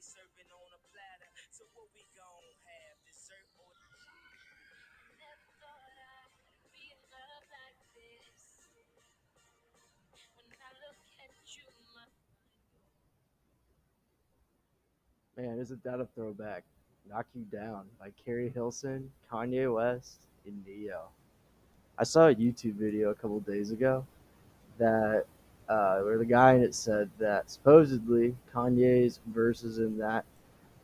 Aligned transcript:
serving 0.00 0.48
on 0.48 0.70
a 0.72 0.80
platter. 0.88 1.28
So 1.52 1.68
what 1.76 1.92
we 1.92 2.08
gon' 2.16 2.48
have? 2.64 2.96
Dessert 3.04 3.44
or 3.60 3.68
Never 5.20 5.48
thought 5.60 5.92
I'd 5.92 6.32
be 6.72 6.88
in 6.88 7.00
love 7.12 7.44
like 7.52 7.80
this. 7.92 8.72
When 10.40 10.56
I 10.56 10.72
look 10.80 11.00
at 11.20 11.36
you, 11.52 11.68
my 11.84 12.08
Man, 15.36 15.60
isn't 15.60 15.84
that 15.84 16.00
a 16.00 16.08
throwback? 16.16 16.64
Knock 17.08 17.26
You 17.34 17.44
Down 17.52 17.84
by 17.98 18.10
Keri 18.24 18.48
Hilson, 18.48 19.10
Kanye 19.30 19.72
West, 19.72 20.20
and 20.46 20.64
Ne-Yo. 20.66 21.08
I 21.98 22.04
saw 22.04 22.28
a 22.28 22.34
YouTube 22.34 22.74
video 22.74 23.10
a 23.10 23.14
couple 23.14 23.40
days 23.40 23.70
ago 23.70 24.06
that 24.78 25.24
uh, 25.70 26.00
where 26.00 26.18
the 26.18 26.26
guy 26.26 26.54
in 26.54 26.62
it 26.62 26.74
said 26.74 27.08
that 27.18 27.48
supposedly 27.48 28.34
Kanye's 28.52 29.20
verses 29.28 29.78
in 29.78 29.96
that 29.98 30.24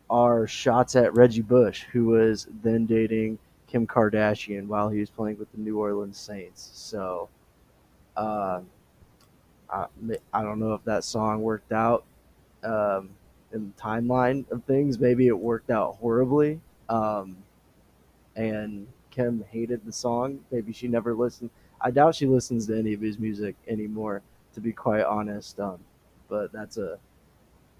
are 0.09 0.47
shots 0.47 0.95
at 0.95 1.12
Reggie 1.15 1.43
Bush, 1.43 1.83
who 1.93 2.07
was 2.07 2.47
then 2.62 2.87
dating 2.87 3.39
Kim 3.67 3.85
Kardashian 3.85 4.69
while 4.69 4.89
he 4.89 5.01
was 5.01 5.11
playing 5.11 5.39
with 5.39 5.51
the 5.51 5.59
New 5.59 5.79
Orleans 5.81 6.17
Saints. 6.17 6.71
So, 6.75 7.29
uh, 8.17 8.61
I, 9.69 9.87
I 10.33 10.43
don't 10.43 10.61
know 10.61 10.75
if 10.75 10.85
that 10.85 11.03
song 11.03 11.43
worked 11.43 11.73
out 11.73 12.05
um, 12.62 13.11
in 13.53 13.73
the 13.75 13.83
timeline 13.83 14.48
of 14.53 14.62
things. 14.65 15.01
Maybe 15.01 15.27
it 15.27 15.37
worked 15.37 15.71
out 15.71 15.97
horribly. 15.97 16.61
Um, 16.89 17.37
and 18.37 18.87
Kim 19.11 19.45
hated 19.51 19.84
the 19.84 19.93
song. 19.93 20.41
Maybe 20.53 20.73
she 20.73 20.87
never 20.87 21.12
listened. 21.15 21.51
I 21.81 21.91
doubt 21.91 22.15
she 22.15 22.27
listens 22.27 22.67
to 22.69 22.78
any 22.78 22.93
of 22.95 23.00
his 23.00 23.19
music 23.19 23.56
anymore, 23.67 24.23
to 24.57 24.61
be 24.61 24.73
quite 24.73 25.05
honest. 25.05 25.61
Um, 25.61 25.79
but 26.29 26.51
that's 26.51 26.79
a 26.79 26.99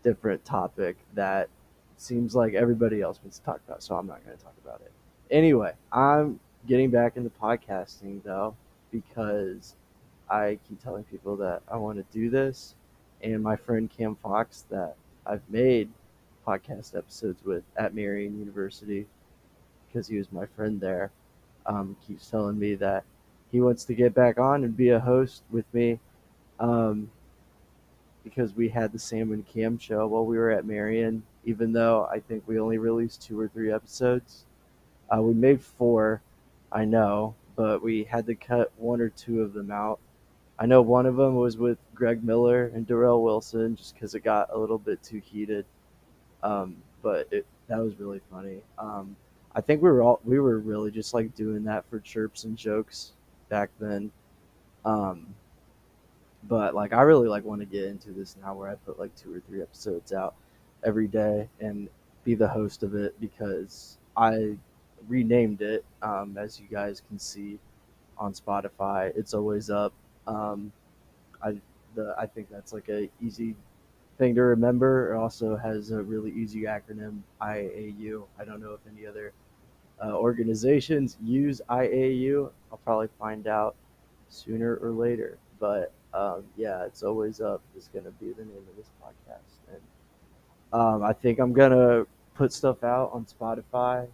different 0.05 0.45
topic 0.45 0.97
that 1.15 1.49
seems 1.97 2.37
like 2.37 2.53
everybody 2.53 3.01
else 3.01 3.19
wants 3.23 3.39
to 3.39 3.45
talk 3.45 3.61
about, 3.67 3.83
so 3.83 3.97
I'm 3.97 4.07
not 4.07 4.25
going 4.25 4.37
to 4.37 4.45
talk 4.45 4.55
about 4.63 4.83
it. 4.83 4.93
Anyway, 5.31 5.73
I'm 5.91 6.39
getting 6.69 6.91
back 6.91 7.17
into 7.17 7.31
podcasting 7.31 8.23
though 8.23 8.55
because 8.93 9.75
I 10.29 10.59
keep 10.69 10.83
telling 10.83 11.05
people 11.05 11.35
that 11.37 11.63
I 11.67 11.77
want 11.79 11.97
to 11.97 12.05
do 12.17 12.29
this, 12.29 12.75
and 13.23 13.43
my 13.43 13.57
friend 13.57 13.91
Cam 13.91 14.15
Fox 14.17 14.67
that 14.71 14.97
I've 15.25 15.43
made 15.49 15.89
podcast 16.47 16.95
episodes 16.97 17.43
with 17.43 17.65
at 17.79 17.95
Marian 17.95 18.39
University 18.39 19.07
because 19.89 20.07
he 20.07 20.19
was 20.19 20.31
my 20.31 20.45
friend 20.55 20.79
there 20.79 21.11
um, 21.65 21.97
keeps 22.07 22.29
telling 22.31 22.59
me 22.59 22.75
that 22.75 23.03
he 23.51 23.63
wants 23.63 23.85
to 23.85 23.95
get 23.95 24.15
back 24.15 24.39
on 24.39 24.63
and 24.63 24.77
be 24.77 24.91
a 24.91 25.01
host 25.01 25.43
with 25.51 25.65
me 25.73 25.99
um, 26.59 27.11
because 28.25 28.55
we 28.55 28.69
had 28.69 28.93
the 28.93 28.99
Sam 28.99 29.33
and 29.33 29.47
Cam 29.47 29.79
show 29.79 30.07
while 30.07 30.27
we 30.27 30.37
were 30.37 30.51
at 30.51 30.65
Marian, 30.65 31.23
Even 31.45 31.73
though 31.73 32.09
I 32.11 32.21
think 32.21 32.43
we 32.47 32.59
only 32.59 32.79
released 32.79 33.23
two 33.23 33.39
or 33.39 33.48
three 33.48 33.73
episodes, 33.73 34.45
uh, 35.15 35.23
we 35.23 35.33
made 35.35 35.63
four, 35.63 36.21
I 36.73 36.85
know, 36.85 37.35
but 37.55 37.83
we 37.83 38.05
had 38.05 38.27
to 38.27 38.35
cut 38.35 38.73
one 38.77 39.01
or 39.01 39.11
two 39.11 39.43
of 39.43 39.53
them 39.53 39.71
out. 39.71 40.01
I 40.59 40.67
know 40.67 40.83
one 40.83 41.07
of 41.07 41.17
them 41.17 41.37
was 41.37 41.57
with 41.57 41.79
Greg 41.95 42.25
Miller 42.25 42.73
and 42.75 42.87
Darrell 42.87 43.23
Wilson, 43.23 43.77
just 43.77 43.95
because 43.95 44.15
it 44.15 44.20
got 44.20 44.48
a 44.53 44.59
little 44.59 44.79
bit 44.79 45.03
too 45.03 45.20
heated. 45.25 45.67
Um, 46.43 46.77
but 47.03 47.29
it, 47.31 47.47
that 47.69 47.79
was 47.79 47.98
really 48.01 48.20
funny. 48.31 48.63
Um, 48.79 49.17
I 49.55 49.61
think 49.61 49.83
we 49.83 49.89
were 49.89 50.03
all 50.03 50.20
we 50.25 50.39
were 50.39 50.59
really 50.59 50.91
just 50.91 51.15
like 51.15 51.35
doing 51.35 51.65
that 51.65 51.89
for 51.89 52.01
chirps 52.01 52.45
and 52.45 52.57
jokes 52.57 53.13
back 53.48 53.70
then. 53.79 54.11
Um, 54.85 55.35
but 56.48 56.75
like 56.75 56.92
I 56.92 57.02
really 57.02 57.28
like 57.28 57.44
want 57.44 57.61
to 57.61 57.66
get 57.66 57.84
into 57.84 58.11
this 58.12 58.36
now 58.42 58.55
where 58.55 58.69
I 58.69 58.75
put 58.75 58.98
like 58.98 59.14
two 59.17 59.34
or 59.34 59.40
three 59.40 59.62
episodes 59.62 60.12
out 60.12 60.34
every 60.84 61.08
day 61.08 61.48
and 61.61 61.89
be 62.24 62.34
the 62.34 62.48
host 62.48 62.83
of 62.83 62.95
it 62.95 63.18
because 63.20 63.98
I 64.17 64.56
renamed 65.08 65.62
it 65.62 65.85
um, 66.02 66.36
as 66.39 66.61
you 66.61 66.67
guys 66.70 67.02
can 67.08 67.18
see 67.18 67.58
on 68.18 68.33
Spotify. 68.33 69.12
It's 69.17 69.35
always 69.35 69.70
up. 69.70 69.92
Um, 70.27 70.73
I 71.42 71.56
the 71.95 72.14
I 72.18 72.27
think 72.27 72.51
that's 72.51 72.73
like 72.73 72.89
a 72.89 73.08
easy 73.23 73.55
thing 74.18 74.35
to 74.35 74.42
remember. 74.42 75.14
It 75.14 75.17
also 75.17 75.56
has 75.56 75.90
a 75.90 76.02
really 76.02 76.33
easy 76.33 76.62
acronym 76.62 77.20
IAU. 77.40 78.24
I 78.39 78.45
don't 78.45 78.61
know 78.61 78.73
if 78.73 78.80
any 78.92 79.06
other 79.06 79.33
uh, 80.02 80.12
organizations 80.12 81.17
use 81.23 81.61
IAU. 81.68 82.51
I'll 82.70 82.79
probably 82.79 83.08
find 83.18 83.46
out 83.46 83.77
sooner 84.29 84.77
or 84.77 84.90
later. 84.90 85.39
But 85.58 85.92
um, 86.17 86.45
yeah, 86.57 86.85
it's 86.85 87.03
always 87.03 87.41
up 87.41 87.61
is 87.77 87.89
going 87.93 88.07
to 88.07 88.11
be 88.13 88.33
the 88.33 88.45
name 88.45 88.65
of 88.71 88.77
this 88.77 88.91
podcast. 89.03 89.73
And 89.73 89.83
um, 90.73 91.03
I 91.03 91.13
think 91.13 91.39
I'm 91.39 91.53
going 91.53 91.73
to 91.73 92.07
put 92.35 92.53
stuff 92.53 92.83
out 92.85 93.11
on 93.13 93.27
Spotify, 93.27 94.07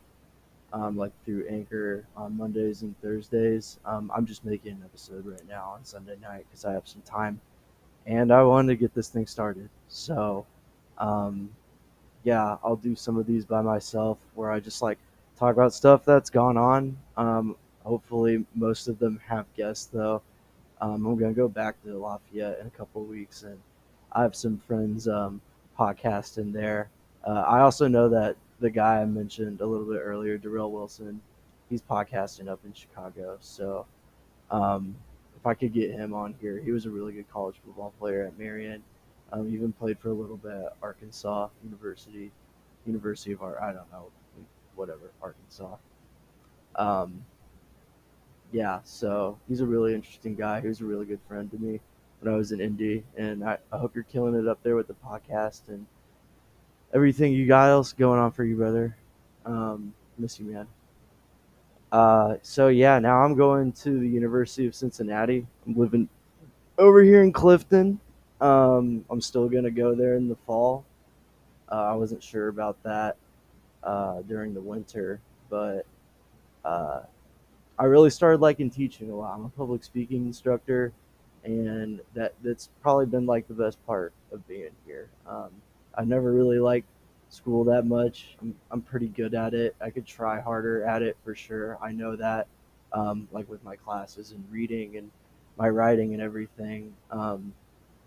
um, 0.73 0.97
like 0.97 1.13
through 1.25 1.47
Anchor 1.49 2.05
on 2.17 2.37
Mondays 2.37 2.83
and 2.83 3.01
Thursdays. 3.01 3.79
Um, 3.85 4.11
I'm 4.15 4.27
just 4.27 4.45
making 4.45 4.73
an 4.73 4.83
episode 4.85 5.25
right 5.25 5.47
now 5.49 5.73
on 5.75 5.85
Sunday 5.85 6.17
night 6.21 6.45
because 6.51 6.65
I 6.65 6.73
have 6.73 6.89
some 6.89 7.03
time 7.03 7.41
and 8.07 8.33
I 8.33 8.43
wanted 8.43 8.69
to 8.69 8.77
get 8.77 8.95
this 8.95 9.09
thing 9.09 9.27
started. 9.27 9.69
So, 9.89 10.45
um, 10.99 11.51
yeah, 12.25 12.57
I'll 12.65 12.77
do 12.77 12.97
some 12.97 13.17
of 13.17 13.27
these 13.27 13.45
by 13.45 13.63
myself 13.63 14.19
where 14.34 14.51
I 14.51 14.59
just 14.59 14.83
like 14.83 14.99
talk 15.39 15.55
about 15.55 15.73
stuff 15.73 16.05
that's 16.05 16.31
gone 16.31 16.57
on. 16.57 16.97
Um, 17.17 17.57
hopefully, 17.84 18.45
most 18.57 18.89
of 18.89 18.99
them 18.99 19.21
have 19.27 19.47
guests 19.57 19.87
though. 19.87 20.21
Um, 20.82 21.06
I'm 21.06 21.16
gonna 21.16 21.32
go 21.32 21.48
back 21.48 21.81
to 21.84 21.97
Lafayette 21.97 22.59
in 22.60 22.66
a 22.66 22.70
couple 22.70 23.04
weeks, 23.04 23.44
and 23.44 23.56
I 24.10 24.22
have 24.22 24.34
some 24.34 24.59
friends 24.59 25.06
um, 25.06 25.41
podcast 25.78 26.38
in 26.38 26.53
there. 26.53 26.91
Uh, 27.25 27.44
I 27.47 27.60
also 27.60 27.87
know 27.87 28.09
that 28.09 28.37
the 28.59 28.69
guy 28.69 29.00
I 29.00 29.04
mentioned 29.04 29.60
a 29.60 29.66
little 29.66 29.87
bit 29.87 30.00
earlier, 30.03 30.37
Darrell 30.37 30.72
Wilson, 30.72 31.21
he's 31.71 31.82
podcasting 31.82 32.48
up 32.48 32.59
in 32.65 32.72
Chicago. 32.72 33.37
So 33.41 33.87
um, 34.50 34.97
if 35.37 35.47
I 35.47 35.54
could 35.54 35.72
get 35.72 35.92
him 35.92 36.15
on 36.15 36.34
here, 36.41 36.59
he 36.59 36.72
was 36.72 36.84
a 36.84 36.91
really 36.91 37.12
good 37.12 37.31
college 37.32 37.56
football 37.65 37.92
player 38.00 38.26
at 38.26 38.37
Marian. 38.37 38.82
Um, 39.32 39.54
even 39.54 39.72
played 39.72 40.00
for 40.00 40.09
a 40.09 40.12
little 40.12 40.37
bit 40.37 40.53
at 40.53 40.76
Arkansas 40.82 41.48
University, 41.62 42.32
University 42.87 43.31
of 43.31 43.41
Art. 43.41 43.59
I 43.62 43.66
don't 43.72 43.91
know 43.92 44.06
whatever, 44.75 45.12
Arkansas. 45.22 45.76
Um, 46.75 47.25
yeah, 48.53 48.81
so 48.85 49.39
he's 49.49 49.61
a 49.61 49.67
really 49.67 49.95
interesting 49.95 50.35
guy. 50.35 50.61
He 50.61 50.69
was 50.69 50.81
a 50.81 50.85
really 50.85 51.07
good 51.07 51.21
friend 51.27 51.51
to 51.51 51.59
me 51.59 51.81
when 52.21 52.33
I 52.33 52.37
was 52.37 52.53
in 52.53 52.61
Indy, 52.61 53.03
and 53.17 53.43
I, 53.43 53.59
I 53.73 53.79
hope 53.79 53.95
you're 53.95 54.05
killing 54.05 54.35
it 54.35 54.47
up 54.47 54.63
there 54.63 54.77
with 54.77 54.87
the 54.87 54.95
podcast 54.95 55.69
and 55.69 55.87
everything 56.95 57.33
you 57.33 57.47
got 57.47 57.71
else 57.71 57.93
going 57.93 58.21
on 58.21 58.31
for 58.31 58.45
you, 58.45 58.57
brother. 58.57 58.97
Um, 59.45 59.95
miss 60.19 60.39
you, 60.39 60.47
man. 60.47 60.67
Uh, 61.91 62.37
so 62.43 62.69
yeah, 62.69 62.99
now 62.99 63.23
I'm 63.23 63.35
going 63.35 63.73
to 63.73 63.99
the 63.99 64.09
University 64.09 64.67
of 64.67 64.75
Cincinnati. 64.75 65.47
I'm 65.67 65.75
living 65.77 66.09
over 66.79 67.03
here 67.03 67.23
in 67.23 67.33
Clifton. 67.33 68.01
Um, 68.41 69.05
I'm 69.11 69.21
still 69.21 69.49
gonna 69.49 69.71
go 69.71 69.95
there 69.95 70.17
in 70.17 70.29
the 70.29 70.37
fall. 70.47 70.84
Uh, 71.71 71.91
I 71.91 71.95
wasn't 71.95 72.23
sure 72.23 72.49
about 72.49 72.83
that 72.83 73.17
uh, 73.83 74.23
during 74.23 74.55
the 74.55 74.61
winter, 74.61 75.21
but 75.49 75.87
uh, 76.65 77.01
I 77.82 77.87
really 77.87 78.10
started 78.10 78.41
liking 78.41 78.70
teaching 78.70 79.10
a 79.10 79.16
lot. 79.16 79.34
I'm 79.34 79.44
a 79.44 79.48
public 79.48 79.82
speaking 79.82 80.25
instructor, 80.25 80.93
and 81.43 82.00
that 82.15 82.32
that's 82.41 82.69
probably 82.81 83.06
been 83.06 83.26
like 83.26 83.48
the 83.48 83.54
best 83.54 83.84
part 83.87 84.12
of 84.31 84.47
being 84.47 84.70
here. 84.87 85.09
Um, 85.26 85.50
I 85.97 86.04
never 86.04 86.32
really 86.32 86.60
liked 86.60 86.87
school 87.28 87.65
that 87.65 87.84
much. 87.84 88.37
I'm 88.41 88.54
I'm 88.71 88.82
pretty 88.82 89.09
good 89.09 89.34
at 89.34 89.53
it. 89.53 89.75
I 89.81 89.91
could 89.91 90.06
try 90.06 90.41
harder 90.41 90.84
at 90.84 91.03
it 91.03 91.16
for 91.25 91.34
sure. 91.34 91.76
I 91.82 91.91
know 91.91 92.15
that, 92.15 92.47
um, 92.92 93.27
like 93.33 93.48
with 93.51 93.65
my 93.65 93.74
classes 93.74 94.30
and 94.30 94.45
reading 94.48 94.97
and 94.97 95.10
my 95.59 95.68
writing 95.68 96.12
and 96.15 96.22
everything. 96.22 96.95
Um, 97.10 97.53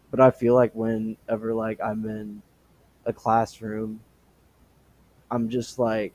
but 0.09 0.21
I 0.21 0.31
feel 0.31 0.55
like 0.55 0.73
whenever 0.73 1.53
like 1.53 1.81
I'm 1.81 2.05
in 2.05 2.41
a 3.05 3.11
classroom 3.11 3.99
I'm 5.29 5.49
just 5.49 5.79
like 5.79 6.13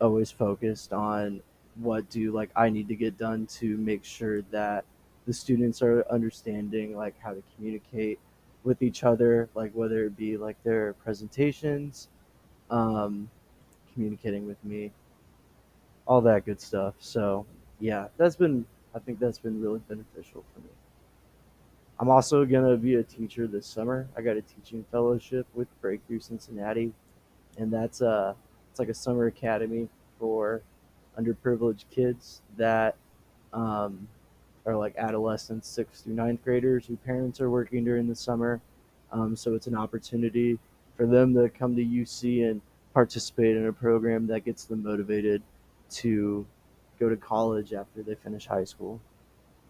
always 0.00 0.32
focused 0.32 0.92
on 0.92 1.40
what 1.76 2.08
do 2.10 2.32
like 2.32 2.50
I 2.54 2.68
need 2.70 2.88
to 2.88 2.96
get 2.96 3.18
done 3.18 3.46
to 3.58 3.76
make 3.78 4.04
sure 4.04 4.42
that 4.50 4.84
the 5.26 5.32
students 5.32 5.82
are 5.82 6.04
understanding 6.10 6.96
like 6.96 7.14
how 7.20 7.32
to 7.32 7.42
communicate 7.54 8.18
with 8.64 8.82
each 8.82 9.04
other, 9.04 9.48
like 9.54 9.72
whether 9.72 10.04
it 10.04 10.16
be 10.16 10.36
like 10.36 10.62
their 10.62 10.92
presentations, 10.94 12.08
um, 12.70 13.28
communicating 13.92 14.46
with 14.46 14.62
me, 14.64 14.92
all 16.06 16.20
that 16.22 16.44
good 16.44 16.60
stuff. 16.60 16.94
So 16.98 17.46
yeah, 17.80 18.08
that's 18.16 18.36
been 18.36 18.66
I 18.94 18.98
think 18.98 19.18
that's 19.18 19.38
been 19.38 19.60
really 19.60 19.80
beneficial 19.88 20.44
for 20.52 20.60
me. 20.60 20.68
I'm 21.98 22.10
also 22.10 22.44
gonna 22.44 22.76
be 22.76 22.96
a 22.96 23.02
teacher 23.02 23.46
this 23.46 23.66
summer. 23.66 24.08
I 24.16 24.22
got 24.22 24.36
a 24.36 24.42
teaching 24.42 24.84
fellowship 24.90 25.46
with 25.54 25.68
Breakthrough 25.80 26.20
Cincinnati 26.20 26.92
and 27.58 27.72
that's 27.72 28.00
a 28.00 28.34
it's 28.70 28.78
like 28.78 28.88
a 28.88 28.94
summer 28.94 29.26
academy 29.26 29.88
for 30.18 30.62
underprivileged 31.18 31.84
kids 31.90 32.40
that 32.56 32.96
um, 33.52 34.08
are 34.66 34.76
like 34.76 34.94
adolescents, 34.96 35.68
sixth 35.68 36.04
through 36.04 36.14
ninth 36.14 36.42
graders 36.44 36.86
whose 36.86 36.98
parents 37.04 37.40
are 37.40 37.50
working 37.50 37.84
during 37.84 38.08
the 38.08 38.14
summer. 38.14 38.60
Um, 39.10 39.36
so 39.36 39.54
it's 39.54 39.66
an 39.66 39.76
opportunity 39.76 40.58
for 40.96 41.06
them 41.06 41.34
to 41.34 41.48
come 41.48 41.76
to 41.76 41.84
UC 41.84 42.48
and 42.50 42.60
participate 42.94 43.56
in 43.56 43.66
a 43.66 43.72
program 43.72 44.26
that 44.28 44.44
gets 44.44 44.64
them 44.64 44.82
motivated 44.82 45.42
to 45.90 46.46
go 46.98 47.08
to 47.08 47.16
college 47.16 47.72
after 47.72 48.02
they 48.02 48.14
finish 48.14 48.46
high 48.46 48.64
school. 48.64 49.00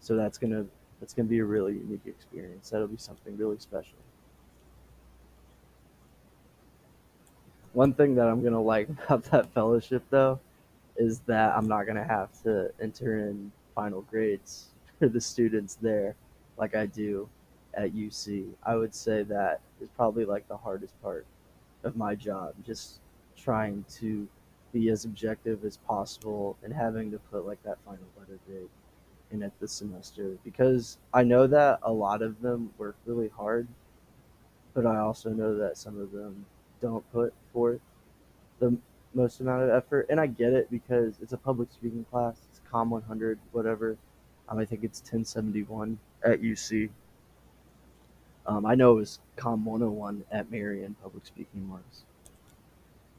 So 0.00 0.16
that's 0.16 0.38
gonna 0.38 0.66
that's 1.00 1.14
gonna 1.14 1.28
be 1.28 1.38
a 1.38 1.44
really 1.44 1.74
unique 1.74 2.06
experience. 2.06 2.70
That'll 2.70 2.88
be 2.88 2.96
something 2.96 3.36
really 3.36 3.58
special. 3.58 3.94
One 7.72 7.94
thing 7.94 8.16
that 8.16 8.28
I'm 8.28 8.42
gonna 8.42 8.60
like 8.60 8.88
about 9.06 9.24
that 9.24 9.52
fellowship 9.54 10.04
though 10.10 10.38
is 10.96 11.20
that 11.20 11.56
I'm 11.56 11.66
not 11.68 11.84
gonna 11.86 12.04
have 12.04 12.30
to 12.42 12.70
enter 12.80 13.28
in 13.28 13.52
final 13.74 14.02
grades 14.02 14.68
for 14.98 15.08
the 15.08 15.20
students 15.20 15.76
there 15.80 16.14
like 16.56 16.74
I 16.74 16.86
do 16.86 17.28
at 17.74 17.92
UC. 17.92 18.48
I 18.62 18.76
would 18.76 18.94
say 18.94 19.22
that 19.24 19.60
is 19.80 19.88
probably 19.96 20.24
like 20.24 20.46
the 20.48 20.56
hardest 20.56 21.00
part 21.02 21.26
of 21.84 21.96
my 21.96 22.14
job, 22.14 22.54
just 22.64 23.00
trying 23.36 23.84
to 24.00 24.28
be 24.72 24.88
as 24.90 25.04
objective 25.04 25.64
as 25.64 25.76
possible 25.78 26.56
and 26.62 26.72
having 26.72 27.10
to 27.10 27.18
put 27.18 27.46
like 27.46 27.62
that 27.62 27.78
final 27.84 28.04
letter 28.18 28.38
grade 28.46 28.68
in 29.30 29.42
at 29.42 29.58
the 29.60 29.68
semester 29.68 30.36
because 30.44 30.98
I 31.12 31.22
know 31.24 31.46
that 31.46 31.80
a 31.82 31.92
lot 31.92 32.22
of 32.22 32.40
them 32.40 32.72
work 32.78 32.96
really 33.06 33.28
hard, 33.28 33.66
but 34.74 34.86
I 34.86 34.98
also 34.98 35.30
know 35.30 35.56
that 35.56 35.76
some 35.76 36.00
of 36.00 36.12
them 36.12 36.46
don't 36.80 37.10
put 37.12 37.32
forth 37.52 37.80
the 38.60 38.76
most 39.14 39.40
amount 39.40 39.62
of 39.62 39.70
effort. 39.70 40.06
And 40.10 40.20
I 40.20 40.26
get 40.26 40.52
it 40.52 40.70
because 40.70 41.14
it's 41.20 41.32
a 41.32 41.36
public 41.36 41.70
speaking 41.72 42.04
class, 42.10 42.36
it's 42.50 42.60
COM 42.70 42.90
100, 42.90 43.38
whatever. 43.52 43.96
Um, 44.48 44.58
I 44.58 44.64
think 44.64 44.84
it's 44.84 45.00
1071 45.00 45.98
at 46.24 46.42
UC. 46.42 46.90
Um, 48.46 48.66
I 48.66 48.74
know 48.74 48.92
it 48.92 48.96
was 48.96 49.20
COM 49.36 49.64
101 49.64 50.24
at 50.32 50.50
Marian 50.50 50.96
Public 51.02 51.24
Speaking 51.26 51.70
was. 51.70 52.04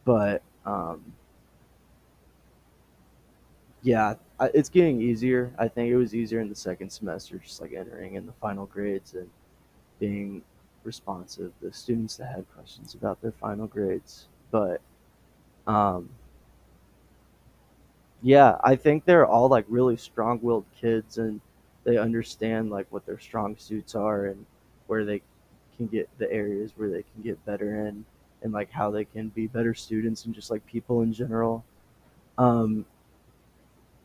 But 0.05 0.43
um, 0.65 1.13
yeah, 3.81 4.15
it's 4.53 4.69
getting 4.69 5.01
easier. 5.01 5.53
I 5.57 5.67
think 5.67 5.89
it 5.89 5.97
was 5.97 6.13
easier 6.13 6.39
in 6.39 6.49
the 6.49 6.55
second 6.55 6.89
semester, 6.89 7.37
just 7.37 7.61
like 7.61 7.73
entering 7.73 8.15
in 8.15 8.25
the 8.25 8.33
final 8.33 8.65
grades 8.65 9.13
and 9.13 9.29
being 9.99 10.41
responsive 10.83 11.51
to 11.61 11.71
students 11.71 12.17
that 12.17 12.27
had 12.27 12.45
questions 12.53 12.93
about 12.93 13.21
their 13.21 13.31
final 13.31 13.67
grades. 13.67 14.27
But 14.51 14.81
um, 15.67 16.09
yeah, 18.21 18.57
I 18.63 18.75
think 18.75 19.05
they're 19.05 19.25
all 19.25 19.49
like 19.49 19.65
really 19.67 19.97
strong-willed 19.97 20.65
kids, 20.79 21.17
and 21.17 21.41
they 21.83 21.97
understand 21.97 22.69
like 22.69 22.87
what 22.89 23.05
their 23.05 23.19
strong 23.19 23.57
suits 23.57 23.95
are 23.95 24.27
and 24.27 24.45
where 24.87 25.03
they 25.05 25.21
can 25.77 25.87
get 25.87 26.09
the 26.17 26.31
areas 26.31 26.71
where 26.75 26.89
they 26.89 27.03
can 27.03 27.23
get 27.23 27.43
better 27.45 27.87
in, 27.87 28.05
and 28.41 28.53
like 28.53 28.71
how 28.71 28.91
they 28.91 29.05
can 29.05 29.29
be 29.29 29.47
better 29.47 29.73
students 29.73 30.25
and 30.25 30.33
just 30.33 30.51
like 30.51 30.65
people 30.65 31.01
in 31.01 31.13
general. 31.13 31.63
Um, 32.37 32.85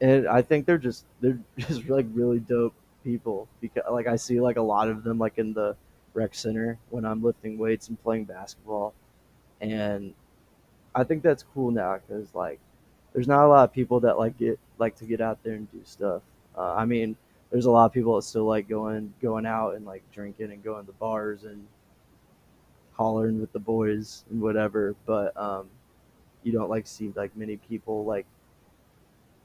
and 0.00 0.28
I 0.28 0.42
think 0.42 0.66
they're 0.66 0.78
just 0.78 1.04
they're 1.20 1.38
just 1.58 1.88
like 1.88 2.06
really 2.12 2.40
dope 2.40 2.74
people 3.04 3.48
because 3.60 3.84
like 3.90 4.06
I 4.06 4.16
see 4.16 4.40
like 4.40 4.56
a 4.56 4.62
lot 4.62 4.88
of 4.88 5.04
them 5.04 5.18
like 5.18 5.38
in 5.38 5.52
the 5.52 5.76
rec 6.14 6.34
center 6.34 6.78
when 6.90 7.04
I'm 7.04 7.22
lifting 7.22 7.58
weights 7.58 7.88
and 7.88 8.02
playing 8.02 8.24
basketball, 8.24 8.94
and 9.60 10.14
I 10.94 11.04
think 11.04 11.22
that's 11.22 11.44
cool 11.54 11.70
now 11.70 11.98
because 11.98 12.34
like 12.34 12.58
there's 13.12 13.28
not 13.28 13.44
a 13.44 13.48
lot 13.48 13.64
of 13.64 13.72
people 13.72 14.00
that 14.00 14.18
like 14.18 14.36
get 14.38 14.58
like 14.78 14.96
to 14.96 15.04
get 15.04 15.20
out 15.20 15.42
there 15.42 15.54
and 15.54 15.70
do 15.72 15.80
stuff. 15.84 16.22
Uh, 16.56 16.74
I 16.74 16.84
mean, 16.84 17.16
there's 17.50 17.66
a 17.66 17.70
lot 17.70 17.86
of 17.86 17.92
people 17.92 18.16
that 18.16 18.22
still 18.22 18.44
like 18.44 18.68
going 18.68 19.12
going 19.22 19.46
out 19.46 19.74
and 19.74 19.86
like 19.86 20.02
drinking 20.12 20.52
and 20.52 20.62
going 20.62 20.86
to 20.86 20.92
bars 20.92 21.44
and 21.44 21.66
hollering 22.92 23.40
with 23.40 23.52
the 23.52 23.58
boys 23.58 24.24
and 24.30 24.40
whatever, 24.40 24.94
but 25.06 25.36
um, 25.36 25.68
you 26.42 26.52
don't 26.52 26.68
like 26.68 26.86
see 26.86 27.12
like 27.14 27.36
many 27.36 27.56
people 27.56 28.04
like 28.04 28.26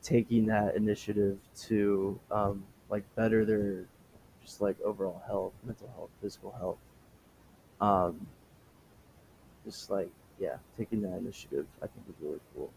taking 0.01 0.47
that 0.47 0.75
initiative 0.75 1.37
to 1.55 2.19
um, 2.31 2.63
like 2.89 3.03
better 3.15 3.45
their 3.45 3.85
just 4.43 4.59
like 4.61 4.75
overall 4.81 5.21
health, 5.25 5.53
mental 5.63 5.89
health, 5.95 6.09
physical 6.21 6.51
health. 6.51 6.77
Um, 7.79 8.27
just 9.65 9.89
like 9.89 10.09
yeah, 10.39 10.57
taking 10.77 11.01
that 11.01 11.17
initiative, 11.17 11.67
I 11.81 11.87
think 11.87 12.05
is 12.09 12.15
really 12.21 12.39
cool. 12.55 12.71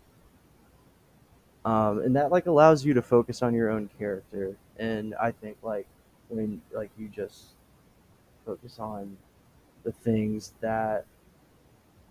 Um, 1.64 1.98
and 2.00 2.14
that 2.14 2.30
like 2.30 2.46
allows 2.46 2.84
you 2.84 2.94
to 2.94 3.02
focus 3.02 3.42
on 3.42 3.54
your 3.54 3.70
own 3.70 3.90
character. 3.98 4.56
And 4.78 5.14
I 5.20 5.32
think 5.32 5.56
like 5.62 5.86
when 6.28 6.62
like 6.72 6.90
you 6.96 7.08
just 7.08 7.54
focus 8.44 8.78
on 8.78 9.16
the 9.84 9.92
things 9.92 10.54
that 10.60 11.06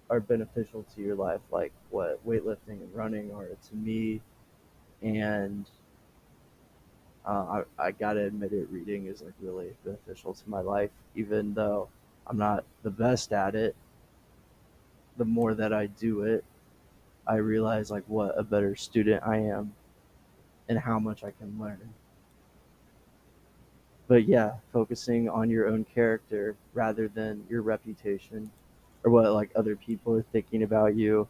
are 0.09 0.19
beneficial 0.19 0.86
to 0.95 1.01
your 1.01 1.15
life, 1.15 1.42
like 1.51 1.74
what 1.89 2.25
weightlifting 2.27 2.81
and 2.81 2.94
running 2.94 3.33
are 3.33 3.47
to 3.47 3.75
me, 3.75 4.21
and 5.01 5.69
uh, 7.25 7.63
I, 7.80 7.88
I 7.88 7.92
gotta 7.92 8.25
admit 8.25 8.53
it, 8.53 8.68
reading 8.69 9.07
is 9.07 9.21
like 9.21 9.33
really 9.42 9.74
beneficial 9.83 10.33
to 10.33 10.50
my 10.50 10.62
life, 10.62 10.92
even 11.15 11.53
though 11.53 11.89
I'm 12.27 12.38
not 12.38 12.65
the 12.83 12.92
best 12.92 13.33
at 13.33 13.56
it. 13.56 13.75
The 15.18 15.26
more 15.26 15.54
that 15.54 15.74
I 15.74 15.88
do 15.88 16.24
it, 16.24 16.44
I 17.28 17.36
realize 17.36 17.90
like 17.90 18.04
what 18.08 18.38
a 18.38 18.44
better 18.44 18.76
student 18.76 19.24
I 19.26 19.38
am 19.38 19.74
and 20.70 20.78
how 20.78 21.00
much 21.00 21.24
I 21.24 21.32
can 21.32 21.58
learn. 21.60 21.94
But 24.08 24.28
yeah, 24.28 24.54
focusing 24.72 25.30
on 25.30 25.50
your 25.50 25.68
own 25.68 25.86
character 25.86 26.56
rather 26.74 27.08
than 27.08 27.44
your 27.50 27.62
reputation 27.62 28.52
or 29.04 29.12
what 29.12 29.32
like 29.32 29.50
other 29.56 29.76
people 29.76 30.14
are 30.16 30.26
thinking 30.32 30.64
about 30.64 30.96
you 30.96 31.28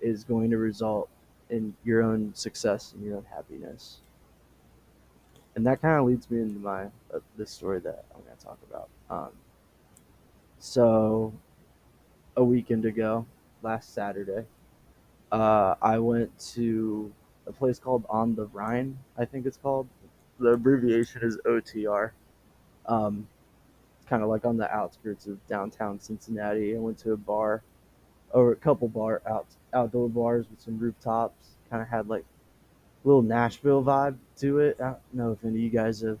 is 0.00 0.22
going 0.22 0.50
to 0.50 0.58
result 0.58 1.08
in 1.50 1.74
your 1.84 2.02
own 2.02 2.32
success 2.34 2.92
and 2.92 3.04
your 3.04 3.16
own 3.16 3.26
happiness. 3.34 3.98
And 5.56 5.66
that 5.66 5.80
kind 5.80 5.98
of 5.98 6.06
leads 6.06 6.30
me 6.30 6.40
into 6.40 6.58
my 6.58 6.84
uh, 7.12 7.20
this 7.36 7.50
story 7.50 7.80
that 7.80 8.04
I'm 8.14 8.22
going 8.22 8.36
to 8.36 8.44
talk 8.44 8.58
about. 8.68 8.88
Um, 9.08 9.30
so, 10.58 11.32
a 12.36 12.44
weekend 12.44 12.84
ago, 12.84 13.26
last 13.62 13.94
Saturday, 13.94 14.44
uh, 15.32 15.74
I 15.80 15.98
went 15.98 16.36
to 16.54 17.12
a 17.46 17.52
place 17.52 17.78
called 17.78 18.04
On 18.08 18.34
the 18.34 18.46
Rhine. 18.46 18.98
I 19.18 19.24
think 19.24 19.46
it's 19.46 19.56
called. 19.56 19.88
The 20.38 20.50
abbreviation 20.50 21.22
is 21.22 21.38
OTR. 21.46 22.10
Um, 22.86 23.28
kind 24.08 24.22
of 24.22 24.28
like 24.28 24.44
on 24.44 24.56
the 24.56 24.70
outskirts 24.70 25.26
of 25.26 25.44
downtown 25.46 25.98
Cincinnati. 26.00 26.74
I 26.74 26.78
went 26.78 26.98
to 26.98 27.12
a 27.12 27.16
bar, 27.16 27.62
or 28.30 28.52
a 28.52 28.56
couple 28.56 28.88
bar 28.88 29.22
out 29.28 29.46
outdoor 29.72 30.08
bars 30.08 30.46
with 30.50 30.60
some 30.60 30.78
rooftops. 30.78 31.50
Kind 31.70 31.82
of 31.82 31.88
had 31.88 32.08
like 32.08 32.24
a 33.04 33.08
little 33.08 33.22
Nashville 33.22 33.82
vibe 33.82 34.16
to 34.38 34.58
it. 34.58 34.76
I 34.80 34.84
don't 34.84 34.98
know 35.12 35.32
if 35.32 35.44
any 35.44 35.54
of 35.54 35.60
you 35.60 35.70
guys 35.70 36.00
have 36.00 36.18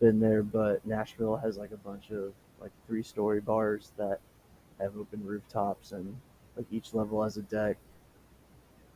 been 0.00 0.20
there, 0.20 0.42
but 0.42 0.84
Nashville 0.86 1.36
has 1.36 1.58
like 1.58 1.72
a 1.72 1.76
bunch 1.76 2.10
of 2.10 2.32
like 2.60 2.70
three 2.86 3.02
story 3.02 3.40
bars 3.40 3.92
that 3.96 4.20
have 4.80 4.96
open 4.96 5.24
rooftops 5.24 5.92
and 5.92 6.16
like 6.56 6.66
each 6.70 6.94
level 6.94 7.22
has 7.22 7.36
a 7.36 7.42
deck. 7.42 7.76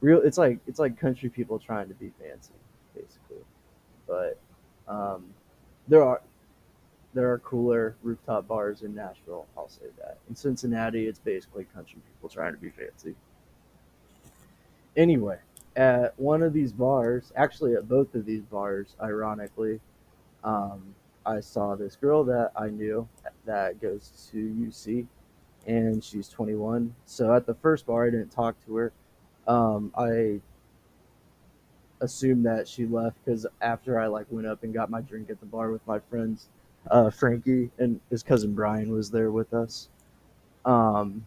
Real, 0.01 0.21
it's 0.23 0.39
like 0.39 0.59
it's 0.67 0.79
like 0.79 0.99
country 0.99 1.29
people 1.29 1.59
trying 1.59 1.89
to 1.89 1.95
be 1.95 2.13
fancy, 2.21 2.53
basically. 2.95 3.45
But 4.07 4.39
um, 4.87 5.25
there 5.89 6.03
are 6.03 6.21
there 7.15 7.31
are 7.31 7.39
cooler 7.39 7.97
rooftop 8.03 8.47
bars 8.49 8.83
in 8.83 8.95
Nashville. 8.95 9.47
I'll 9.57 9.69
say 9.69 9.87
that. 9.99 10.19
In 10.29 10.35
Cincinnati, 10.35 11.07
it's 11.07 11.21
basically 11.21 11.65
country 11.75 12.01
people 12.13 12.29
trying 12.29 12.53
to 12.53 12.59
be 12.59 12.71
fancy. 12.71 13.15
Anyway, 14.97 15.39
at 15.77 16.19
one 16.19 16.43
of 16.43 16.53
these 16.53 16.73
bars, 16.73 17.33
actually 17.37 17.75
at 17.75 17.89
both 17.89 18.15
of 18.15 18.27
these 18.27 18.43
bars, 18.43 18.97
ironically, 19.01 19.81
um, 20.43 20.95
I 21.25 21.41
saw 21.41 21.75
this 21.75 21.97
girl 21.97 22.25
that 22.25 22.53
I 22.57 22.69
knew 22.69 23.09
that 23.47 23.81
goes 23.81 24.29
to 24.33 24.37
UC, 24.37 25.07
and 25.67 26.03
she's 26.03 26.29
21. 26.29 26.95
So 27.07 27.35
at 27.35 27.47
the 27.47 27.55
first 27.55 27.87
bar, 27.87 28.07
I 28.07 28.11
didn't 28.11 28.31
talk 28.31 28.57
to 28.67 28.77
her. 28.77 28.93
Um, 29.47 29.93
I 29.97 30.41
assumed 32.01 32.45
that 32.47 32.69
she 32.69 32.87
left 32.87 33.17
because 33.25 33.47
after 33.61 33.99
I 33.99 34.07
like 34.07 34.27
went 34.31 34.47
up 34.47 34.63
and 34.63 34.75
got 34.75 34.91
my 34.91 35.01
drink 35.01 35.31
at 35.31 35.41
the 35.41 35.47
bar 35.47 35.71
with 35.71 35.87
my 35.87 35.99
friends, 35.99 36.49
uh, 36.91 37.11
Frankie 37.11 37.71
and 37.79 38.01
his 38.11 38.23
cousin 38.23 38.55
Brian 38.55 38.91
was 38.91 39.11
there 39.11 39.31
with 39.31 39.53
us. 39.55 39.89
Um, 40.65 41.27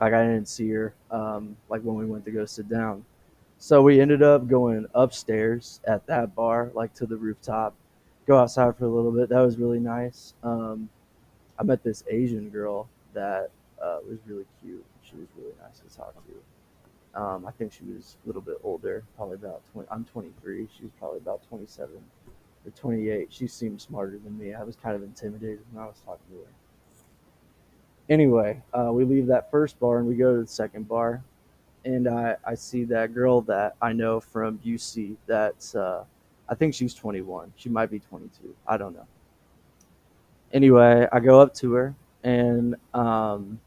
like 0.00 0.12
I 0.12 0.24
didn't 0.24 0.48
see 0.48 0.70
her 0.70 0.94
um, 1.10 1.56
like 1.68 1.82
when 1.82 1.96
we 1.96 2.06
went 2.06 2.24
to 2.24 2.30
go 2.30 2.44
sit 2.44 2.68
down. 2.68 3.04
So 3.58 3.82
we 3.82 4.00
ended 4.00 4.22
up 4.22 4.48
going 4.48 4.86
upstairs 4.94 5.80
at 5.86 6.04
that 6.06 6.34
bar, 6.34 6.72
like 6.74 6.94
to 6.94 7.06
the 7.06 7.16
rooftop, 7.16 7.74
go 8.26 8.38
outside 8.38 8.76
for 8.76 8.86
a 8.86 8.88
little 8.88 9.12
bit. 9.12 9.28
That 9.28 9.40
was 9.40 9.56
really 9.56 9.78
nice. 9.78 10.34
Um, 10.42 10.88
I 11.58 11.62
met 11.62 11.84
this 11.84 12.02
Asian 12.10 12.48
girl 12.50 12.88
that 13.14 13.50
uh, 13.82 13.98
was 14.08 14.18
really 14.26 14.46
cute. 14.62 14.84
She 15.02 15.16
was 15.16 15.26
really 15.36 15.54
nice 15.62 15.80
to 15.80 15.96
talk 15.96 16.14
to. 16.14 17.20
Um, 17.20 17.46
I 17.46 17.50
think 17.50 17.72
she 17.72 17.84
was 17.84 18.16
a 18.24 18.26
little 18.26 18.40
bit 18.40 18.56
older, 18.64 19.04
probably 19.16 19.34
about 19.34 19.60
20. 19.72 19.88
I'm 19.90 20.04
23. 20.04 20.68
She 20.74 20.84
was 20.84 20.92
probably 20.98 21.18
about 21.18 21.46
27 21.48 21.94
or 22.64 22.70
28. 22.70 23.28
She 23.30 23.46
seemed 23.46 23.80
smarter 23.80 24.18
than 24.18 24.38
me. 24.38 24.54
I 24.54 24.62
was 24.62 24.76
kind 24.76 24.96
of 24.96 25.02
intimidated 25.02 25.60
when 25.72 25.82
I 25.82 25.86
was 25.86 26.00
talking 26.04 26.24
to 26.30 26.36
her. 26.36 26.52
anyway, 28.08 28.62
uh, 28.72 28.90
we 28.92 29.04
leave 29.04 29.26
that 29.26 29.50
first 29.50 29.78
bar 29.78 29.98
and 29.98 30.08
we 30.08 30.14
go 30.14 30.34
to 30.34 30.40
the 30.40 30.46
second 30.46 30.88
bar, 30.88 31.22
and 31.84 32.08
I 32.08 32.36
I 32.46 32.54
see 32.54 32.84
that 32.84 33.12
girl 33.12 33.42
that 33.42 33.76
I 33.82 33.92
know 33.92 34.20
from 34.20 34.58
UC. 34.58 35.16
That's 35.26 35.74
uh, 35.74 36.04
I 36.48 36.54
think 36.54 36.72
she's 36.74 36.94
21. 36.94 37.52
She 37.56 37.68
might 37.68 37.90
be 37.90 37.98
22. 37.98 38.54
I 38.66 38.78
don't 38.78 38.94
know. 38.94 39.06
Anyway, 40.52 41.06
I 41.12 41.20
go 41.20 41.40
up 41.40 41.54
to 41.56 41.72
her 41.72 41.94
and 42.24 42.76
um, 42.94 43.60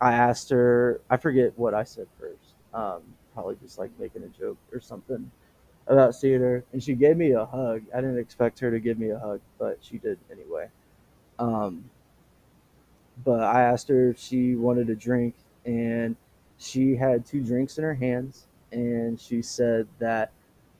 I 0.00 0.12
asked 0.12 0.50
her. 0.50 1.00
I 1.10 1.16
forget 1.16 1.52
what 1.58 1.74
I 1.74 1.84
said 1.84 2.06
first. 2.18 2.54
Um, 2.74 3.02
probably 3.34 3.56
just 3.62 3.78
like 3.78 3.90
making 3.98 4.22
a 4.24 4.28
joke 4.28 4.58
or 4.72 4.80
something 4.80 5.30
about 5.86 6.14
seeing 6.14 6.40
her, 6.40 6.64
and 6.72 6.82
she 6.82 6.94
gave 6.94 7.16
me 7.16 7.32
a 7.32 7.44
hug. 7.44 7.82
I 7.94 8.00
didn't 8.00 8.18
expect 8.18 8.58
her 8.60 8.70
to 8.70 8.80
give 8.80 8.98
me 8.98 9.10
a 9.10 9.18
hug, 9.18 9.40
but 9.58 9.78
she 9.80 9.98
did 9.98 10.18
anyway. 10.30 10.68
Um, 11.38 11.90
but 13.24 13.42
I 13.42 13.62
asked 13.62 13.88
her 13.88 14.10
if 14.10 14.18
she 14.18 14.56
wanted 14.56 14.90
a 14.90 14.94
drink, 14.94 15.34
and 15.64 16.16
she 16.58 16.96
had 16.96 17.26
two 17.26 17.40
drinks 17.42 17.78
in 17.78 17.84
her 17.84 17.94
hands, 17.94 18.46
and 18.72 19.20
she 19.20 19.42
said 19.42 19.86
that 19.98 20.32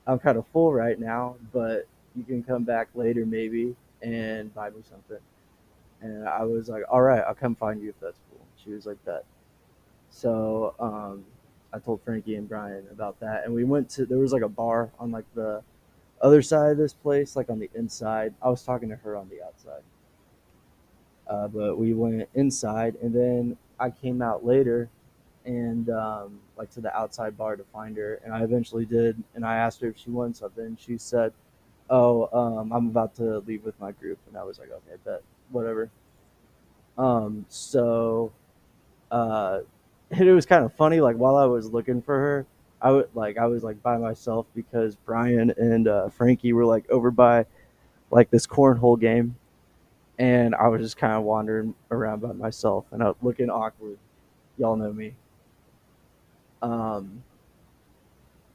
I'm 0.07 0.19
kind 0.19 0.37
of 0.37 0.47
full 0.47 0.73
right 0.73 0.99
now, 0.99 1.35
but 1.53 1.87
you 2.15 2.23
can 2.23 2.43
come 2.43 2.63
back 2.63 2.89
later 2.95 3.25
maybe 3.25 3.75
and 4.01 4.53
buy 4.53 4.69
me 4.69 4.81
something. 4.89 5.19
And 6.01 6.27
I 6.27 6.43
was 6.43 6.69
like, 6.69 6.83
all 6.89 7.01
right, 7.01 7.23
I'll 7.27 7.33
come 7.35 7.55
find 7.55 7.81
you 7.81 7.89
if 7.89 7.99
that's 7.99 8.19
cool. 8.29 8.45
She 8.63 8.71
was 8.71 8.85
like 8.85 9.03
that. 9.05 9.23
So 10.09 10.73
um, 10.79 11.25
I 11.73 11.79
told 11.79 12.01
Frankie 12.03 12.35
and 12.35 12.47
Brian 12.47 12.85
about 12.91 13.19
that, 13.19 13.45
and 13.45 13.53
we 13.53 13.63
went 13.63 13.89
to 13.91 14.05
there 14.05 14.17
was 14.17 14.33
like 14.33 14.41
a 14.41 14.49
bar 14.49 14.91
on 14.99 15.11
like 15.11 15.25
the 15.35 15.63
other 16.21 16.41
side 16.41 16.71
of 16.71 16.77
this 16.77 16.93
place, 16.93 17.35
like 17.35 17.49
on 17.49 17.59
the 17.59 17.69
inside. 17.75 18.33
I 18.41 18.49
was 18.49 18.63
talking 18.63 18.89
to 18.89 18.95
her 18.97 19.15
on 19.15 19.29
the 19.29 19.43
outside, 19.43 19.83
uh, 21.27 21.47
but 21.47 21.77
we 21.77 21.93
went 21.93 22.29
inside, 22.33 22.95
and 23.01 23.13
then 23.13 23.57
I 23.79 23.89
came 23.89 24.21
out 24.21 24.45
later 24.45 24.89
and 25.45 25.89
um, 25.89 26.39
like 26.57 26.69
to 26.71 26.81
the 26.81 26.95
outside 26.95 27.37
bar 27.37 27.55
to 27.55 27.63
find 27.73 27.97
her, 27.97 28.19
and 28.23 28.33
I 28.33 28.43
eventually 28.43 28.85
did, 28.85 29.21
and 29.35 29.45
I 29.45 29.57
asked 29.57 29.81
her 29.81 29.87
if 29.89 29.97
she 29.97 30.09
wanted 30.09 30.35
something. 30.37 30.77
She 30.79 30.97
said, 30.97 31.33
"Oh, 31.89 32.29
um, 32.37 32.71
I'm 32.71 32.87
about 32.87 33.15
to 33.15 33.39
leave 33.39 33.63
with 33.63 33.79
my 33.79 33.91
group," 33.91 34.19
and 34.27 34.37
I 34.37 34.43
was 34.43 34.59
like, 34.59 34.71
"Okay, 34.71 34.97
bet, 35.05 35.21
whatever." 35.51 35.89
Um, 36.97 37.45
so 37.49 38.31
uh, 39.11 39.59
it 40.11 40.33
was 40.33 40.45
kind 40.45 40.65
of 40.65 40.73
funny. 40.73 40.99
Like 40.99 41.15
while 41.15 41.35
I 41.35 41.45
was 41.45 41.71
looking 41.71 42.01
for 42.01 42.17
her, 42.17 42.45
I 42.81 42.91
would 42.91 43.09
like 43.13 43.37
I 43.37 43.47
was 43.47 43.63
like 43.63 43.81
by 43.81 43.97
myself 43.97 44.45
because 44.55 44.95
Brian 44.95 45.53
and 45.57 45.87
uh, 45.87 46.09
Frankie 46.09 46.53
were 46.53 46.65
like 46.65 46.89
over 46.89 47.11
by 47.11 47.45
like 48.11 48.29
this 48.29 48.47
cornhole 48.47 48.99
game, 48.99 49.35
and 50.17 50.55
I 50.55 50.67
was 50.67 50.81
just 50.81 50.97
kind 50.97 51.13
of 51.13 51.23
wandering 51.23 51.73
around 51.91 52.21
by 52.21 52.33
myself 52.33 52.85
and 52.91 53.01
I 53.03 53.07
was 53.07 53.15
looking 53.21 53.49
awkward. 53.49 53.97
Y'all 54.57 54.75
know 54.75 54.91
me. 54.91 55.13
Um, 56.61 57.23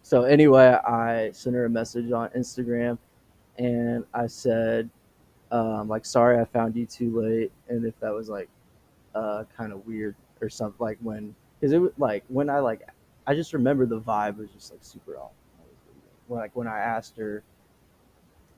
so 0.02 0.22
anyway, 0.24 0.76
I 0.84 1.30
sent 1.32 1.54
her 1.54 1.64
a 1.64 1.70
message 1.70 2.10
on 2.10 2.28
Instagram, 2.30 2.98
and 3.56 4.04
I 4.12 4.26
said, 4.26 4.90
um, 5.52 5.86
like, 5.86 6.04
sorry 6.04 6.40
I 6.40 6.44
found 6.46 6.74
you 6.74 6.86
too 6.86 7.20
late, 7.20 7.52
and 7.68 7.84
if 7.84 7.98
that 8.00 8.12
was 8.12 8.28
like 8.28 8.48
uh, 9.14 9.44
kind 9.56 9.72
of 9.72 9.86
weird 9.86 10.16
or 10.40 10.48
something 10.48 10.76
like 10.80 10.98
when 11.00 11.34
because 11.60 11.72
it 11.72 11.78
was 11.78 11.92
like 11.98 12.24
when 12.28 12.50
I 12.50 12.58
like 12.58 12.82
I 13.26 13.34
just 13.34 13.52
remember 13.52 13.86
the 13.86 14.00
vibe 14.00 14.38
was 14.38 14.50
just 14.50 14.72
like 14.72 14.80
super 14.82 15.16
off. 15.16 15.30
Like 16.28 16.56
when 16.56 16.66
I 16.66 16.78
asked 16.78 17.16
her 17.18 17.44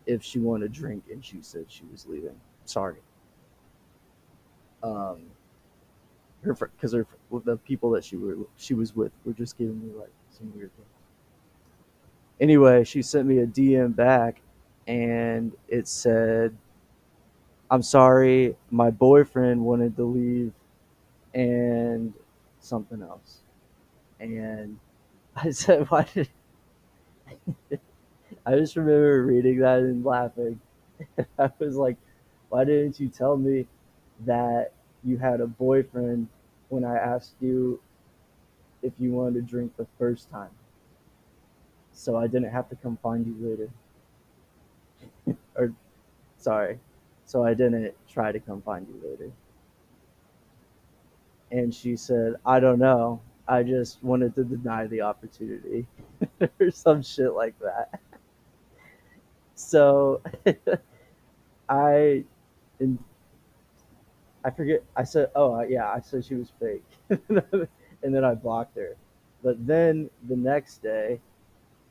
if 0.07 0.23
she 0.23 0.39
wanted 0.39 0.67
a 0.67 0.69
drink 0.69 1.05
and 1.11 1.25
she 1.25 1.39
said 1.41 1.67
she 1.69 1.83
was 1.91 2.07
leaving. 2.07 2.41
Sorry. 2.65 3.01
Um, 4.83 5.23
her 6.45 6.55
because 6.55 6.93
her 6.93 7.07
the 7.45 7.57
people 7.57 7.91
that 7.91 8.05
she 8.05 8.17
were 8.17 8.37
she 8.57 8.75
was 8.75 8.95
with 8.95 9.13
were 9.25 9.33
just 9.33 9.59
giving 9.59 9.81
me 9.81 9.93
like 9.99 10.13
some 10.31 10.53
weird 10.55 10.71
things. 10.77 10.89
Anyway, 12.41 12.85
she 12.85 13.01
sent 13.03 13.27
me 13.27 13.39
a 13.39 13.47
DM 13.47 13.95
back, 13.95 14.41
and 14.87 15.53
it 15.69 15.87
said, 15.89 16.57
"I'm 17.75 17.83
sorry, 17.83 18.57
my 18.71 18.91
boyfriend 18.91 19.65
wanted 19.65 19.97
to 19.97 20.05
leave 20.05 20.53
and 21.35 22.15
something 22.61 23.03
else. 23.03 23.41
And 24.21 24.81
I 25.37 25.51
said, 25.51 25.91
why 25.91 26.07
did 26.15 26.29
I 28.47 28.57
just 28.57 28.77
remember 28.77 29.25
reading 29.25 29.59
that 29.61 29.81
and 29.81 30.05
laughing. 30.05 30.61
I 31.39 31.51
was 31.59 31.77
like, 31.77 31.97
why 32.49 32.65
didn't 32.65 33.01
you 33.01 33.09
tell 33.09 33.37
me 33.37 33.67
that 34.27 34.73
you 35.05 35.19
had 35.19 35.41
a 35.41 35.47
boyfriend 35.47 36.29
when 36.69 36.85
I 36.85 36.97
asked 36.97 37.35
you 37.41 37.81
if 38.83 38.93
you 39.01 39.11
wanted 39.13 39.35
to 39.35 39.43
drink 39.43 39.77
the 39.77 39.87
first 39.99 40.31
time? 40.31 40.51
So 41.93 42.17
I 42.17 42.27
didn't 42.27 42.51
have 42.51 42.69
to 42.71 42.77
come 42.77 42.99
find 43.03 43.27
you 43.27 43.37
later. 43.49 43.71
or, 45.57 45.73
sorry. 46.39 46.81
So 47.27 47.45
I 47.45 47.55
didn't 47.55 47.95
try 48.09 48.33
to 48.33 48.41
come 48.41 48.63
find 48.63 48.87
you 48.89 49.11
later 49.11 49.33
and 51.55 51.73
she 51.73 51.97
said, 51.97 52.35
I 52.45 52.59
don't 52.61 52.79
know. 52.81 53.21
I 53.47 53.63
just 53.63 54.03
wanted 54.03 54.35
to 54.35 54.45
deny 54.45 54.87
the 54.87 55.03
opportunity 55.03 55.87
or 56.61 56.71
some 56.71 57.03
shit 57.03 57.33
like 57.33 57.55
that. 57.61 58.01
So 59.55 60.21
I 61.69 62.25
and 62.81 62.99
I 64.45 64.51
forget 64.51 64.83
I 64.97 65.05
said 65.05 65.31
oh 65.37 65.61
yeah, 65.63 65.89
I 65.91 66.01
said 66.01 66.25
she 66.25 66.35
was 66.35 66.53
fake. 66.59 66.85
and 67.09 68.15
then 68.15 68.25
I 68.25 68.35
blocked 68.35 68.77
her. 68.77 68.97
But 69.43 69.65
then 69.67 70.11
the 70.27 70.37
next 70.37 70.83
day, 70.83 71.21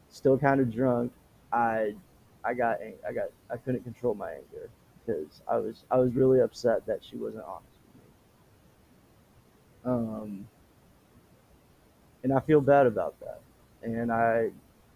still 0.10 0.38
kind 0.38 0.60
of 0.60 0.72
drunk, 0.72 1.14
I 1.54 1.94
I 2.44 2.54
got 2.56 2.80
I 3.08 3.14
got 3.14 3.28
I 3.50 3.58
couldn't 3.58 3.84
control 3.84 4.16
my 4.16 4.32
anger 4.32 4.70
because 5.06 5.42
I 5.48 5.58
was 5.58 5.84
I 5.92 5.98
was 5.98 6.14
really 6.16 6.40
upset 6.42 6.86
that 6.88 7.00
she 7.04 7.16
wasn't 7.18 7.44
honest 7.46 7.78
with 7.86 7.96
me. 8.04 8.10
um, 9.86 10.48
and 12.24 12.34
I 12.34 12.40
feel 12.40 12.62
bad 12.62 12.88
about 12.88 13.20
that. 13.20 13.42
And 13.82 14.12
I, 14.12 14.50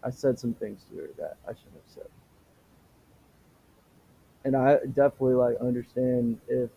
I 0.04 0.10
said 0.10 0.40
some 0.40 0.54
things 0.54 0.82
to 0.90 0.98
her 0.98 1.10
that 1.18 1.38
I 1.48 1.52
shouldn't 1.52 1.76
have 1.76 1.94
said. 1.94 2.08
And 4.44 4.56
I 4.56 4.78
definitely 4.86 5.36
like 5.36 5.58
understand 5.60 6.40
if, 6.48 6.70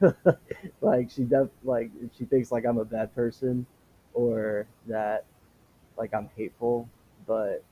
like 0.80 1.10
she 1.10 1.24
def 1.24 1.48
like 1.64 1.90
she 2.16 2.24
thinks 2.24 2.50
like 2.50 2.64
I'm 2.64 2.78
a 2.78 2.84
bad 2.84 3.14
person, 3.14 3.66
or 4.14 4.66
that 4.86 5.24
like 5.98 6.14
I'm 6.14 6.30
hateful. 6.36 6.88
But 7.26 7.64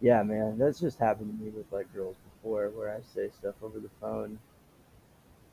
yeah, 0.00 0.22
man, 0.22 0.58
that's 0.58 0.80
just 0.80 0.98
happened 0.98 1.36
to 1.38 1.44
me 1.44 1.50
with 1.50 1.70
like 1.72 1.92
girls 1.94 2.16
before, 2.34 2.68
where 2.70 2.90
I 2.94 3.00
say 3.14 3.30
stuff 3.30 3.54
over 3.62 3.78
the 3.80 3.90
phone 4.00 4.38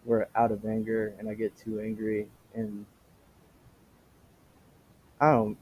we're 0.05 0.27
out 0.35 0.51
of 0.51 0.63
anger 0.65 1.13
and 1.19 1.27
I 1.27 1.33
get 1.33 1.57
too 1.57 1.79
angry 1.79 2.27
and 2.53 2.85
I 5.19 5.31
don't 5.31 5.57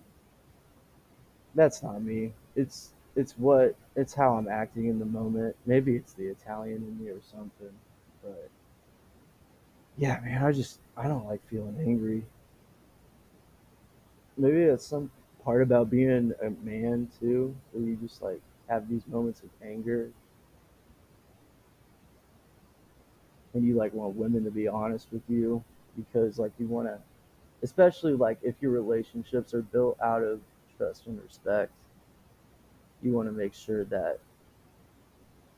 that's 1.55 1.83
not 1.83 2.01
me. 2.01 2.33
It's 2.55 2.91
it's 3.15 3.33
what 3.37 3.75
it's 3.95 4.13
how 4.13 4.35
I'm 4.35 4.47
acting 4.47 4.87
in 4.87 4.99
the 4.99 5.05
moment. 5.05 5.55
Maybe 5.65 5.95
it's 5.95 6.13
the 6.13 6.27
Italian 6.27 6.77
in 6.77 7.03
me 7.03 7.11
or 7.11 7.21
something. 7.31 7.71
But 8.23 8.49
yeah, 9.97 10.19
man, 10.23 10.43
I 10.43 10.51
just 10.51 10.79
I 10.97 11.07
don't 11.07 11.25
like 11.27 11.41
feeling 11.49 11.77
angry. 11.79 12.23
Maybe 14.37 14.65
that's 14.65 14.85
some 14.85 15.11
part 15.43 15.61
about 15.61 15.89
being 15.89 16.33
a 16.41 16.49
man 16.65 17.09
too, 17.19 17.55
where 17.71 17.83
you 17.83 17.95
just 17.97 18.21
like 18.21 18.41
have 18.69 18.89
these 18.89 19.05
moments 19.07 19.41
of 19.41 19.49
anger. 19.63 20.09
And 23.53 23.63
you 23.65 23.75
like 23.75 23.93
want 23.93 24.15
women 24.15 24.43
to 24.45 24.51
be 24.51 24.67
honest 24.67 25.07
with 25.11 25.21
you 25.29 25.63
because 25.95 26.39
like 26.39 26.51
you 26.57 26.67
want 26.67 26.87
to 26.87 26.99
especially 27.63 28.13
like 28.13 28.39
if 28.43 28.55
your 28.61 28.71
relationships 28.71 29.53
are 29.53 29.61
built 29.61 29.97
out 30.01 30.23
of 30.23 30.41
trust 30.77 31.07
and 31.07 31.21
respect 31.21 31.71
you 33.01 33.11
want 33.11 33.27
to 33.27 33.33
make 33.33 33.53
sure 33.53 33.83
that 33.85 34.19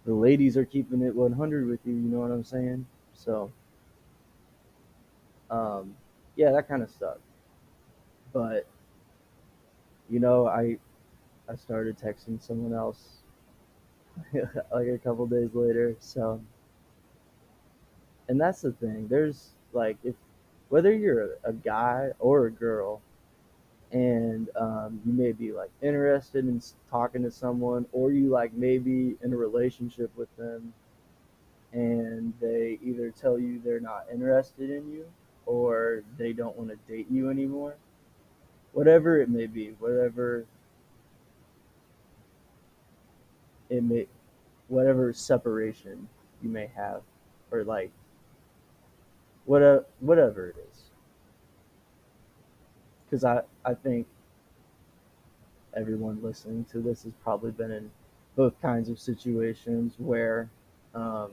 the 0.05 0.13
ladies 0.13 0.55
are 0.57 0.65
keeping 0.65 1.01
it 1.01 1.15
100 1.15 1.67
with 1.67 1.79
you 1.85 1.93
you 1.93 1.99
know 2.09 2.19
what 2.19 2.31
i'm 2.31 2.43
saying? 2.43 2.85
So 3.13 3.51
um 5.49 5.95
yeah 6.35 6.51
that 6.51 6.67
kind 6.67 6.81
of 6.83 6.89
stuff 6.89 7.17
but 8.33 8.65
you 10.09 10.19
know 10.19 10.47
i 10.47 10.77
i 11.49 11.55
started 11.55 11.97
texting 11.97 12.41
someone 12.41 12.73
else 12.73 13.17
like 14.33 14.87
a 14.87 14.97
couple 15.03 15.25
days 15.25 15.49
later 15.53 15.95
so 15.99 16.39
and 18.27 18.39
that's 18.39 18.61
the 18.61 18.71
thing. 18.71 19.07
There's 19.07 19.49
like 19.73 19.97
if 20.03 20.15
whether 20.69 20.93
you're 20.93 21.37
a, 21.43 21.53
guy 21.53 22.09
or 22.19 22.47
a 22.47 22.51
girl, 22.51 23.01
and 23.91 24.49
um, 24.55 24.99
you 25.05 25.13
may 25.13 25.31
be 25.31 25.51
like 25.51 25.69
interested 25.81 26.47
in 26.47 26.61
talking 26.89 27.23
to 27.23 27.31
someone, 27.31 27.85
or 27.91 28.11
you 28.11 28.29
like 28.29 28.53
maybe 28.53 29.15
in 29.23 29.33
a 29.33 29.37
relationship 29.37 30.09
with 30.15 30.35
them, 30.37 30.73
and 31.71 32.33
they 32.41 32.79
either 32.83 33.11
tell 33.11 33.37
you 33.37 33.61
they're 33.63 33.79
not 33.79 34.05
interested 34.11 34.69
in 34.69 34.91
you 34.91 35.05
or 35.45 36.01
they 36.17 36.33
don't 36.33 36.57
want 36.57 36.71
to 36.71 36.91
date 36.91 37.05
you 37.11 37.29
anymore. 37.29 37.75
Whatever 38.73 39.21
it 39.21 39.29
may 39.29 39.45
be, 39.45 39.75
whatever 39.77 40.45
it 43.69 43.83
may 43.83 44.07
whatever 44.67 45.13
separation 45.13 46.07
you 46.41 46.49
may 46.49 46.69
have 46.75 47.01
or 47.51 47.63
like 47.63 47.91
what 49.45 49.61
whatever 49.61 49.85
whatever 49.99 50.47
it 50.49 50.55
is. 50.71 50.81
Because 53.05 53.23
I, 53.23 53.41
I 53.63 53.75
think 53.75 54.07
everyone 55.75 56.19
listening 56.21 56.65
to 56.71 56.79
this 56.79 57.03
has 57.03 57.13
probably 57.23 57.51
been 57.51 57.71
in 57.71 57.91
both 58.35 58.59
kinds 58.61 58.89
of 58.89 58.99
situations 58.99 59.93
where 59.97 60.49
um, 60.93 61.31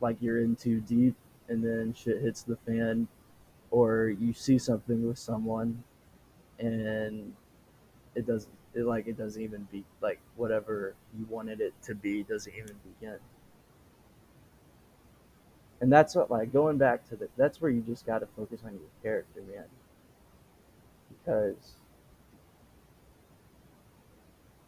like 0.00 0.16
you're 0.20 0.40
in 0.40 0.56
too 0.56 0.80
deep 0.80 1.14
and 1.48 1.62
then 1.62 1.94
shit 1.94 2.20
hits 2.20 2.42
the 2.42 2.56
fan 2.66 3.06
or 3.70 4.08
you 4.08 4.32
see 4.32 4.58
something 4.58 5.06
with 5.06 5.18
someone 5.18 5.82
and 6.58 7.32
it 8.14 8.26
doesn't 8.26 8.57
it 8.74 8.84
like 8.84 9.06
it 9.06 9.16
doesn't 9.16 9.42
even 9.42 9.66
be 9.72 9.84
like 10.00 10.20
whatever 10.36 10.94
you 11.18 11.26
wanted 11.28 11.60
it 11.60 11.74
to 11.84 11.94
be 11.94 12.22
doesn't 12.22 12.52
even 12.54 12.74
begin. 13.00 13.18
And 15.80 15.92
that's 15.92 16.14
what 16.14 16.30
like 16.30 16.52
going 16.52 16.76
back 16.76 17.08
to 17.08 17.16
the 17.16 17.28
that's 17.36 17.60
where 17.60 17.70
you 17.70 17.80
just 17.80 18.04
got 18.06 18.18
to 18.18 18.26
focus 18.36 18.60
on 18.64 18.72
your 18.72 18.90
character 19.02 19.40
man. 19.52 19.64
Because 21.10 21.76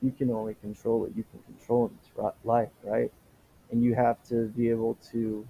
you 0.03 0.13
can 0.13 0.31
only 0.31 0.55
control 0.55 1.01
what 1.01 1.17
you 1.17 1.25
can 1.31 1.41
control 1.55 1.87
in 1.87 1.99
this 1.99 2.33
life 2.45 2.71
right? 2.83 3.13
And 3.71 3.83
you 3.83 3.95
have 3.95 4.23
to 4.25 4.47
be 4.49 4.71
able 4.71 4.97
to 5.13 5.47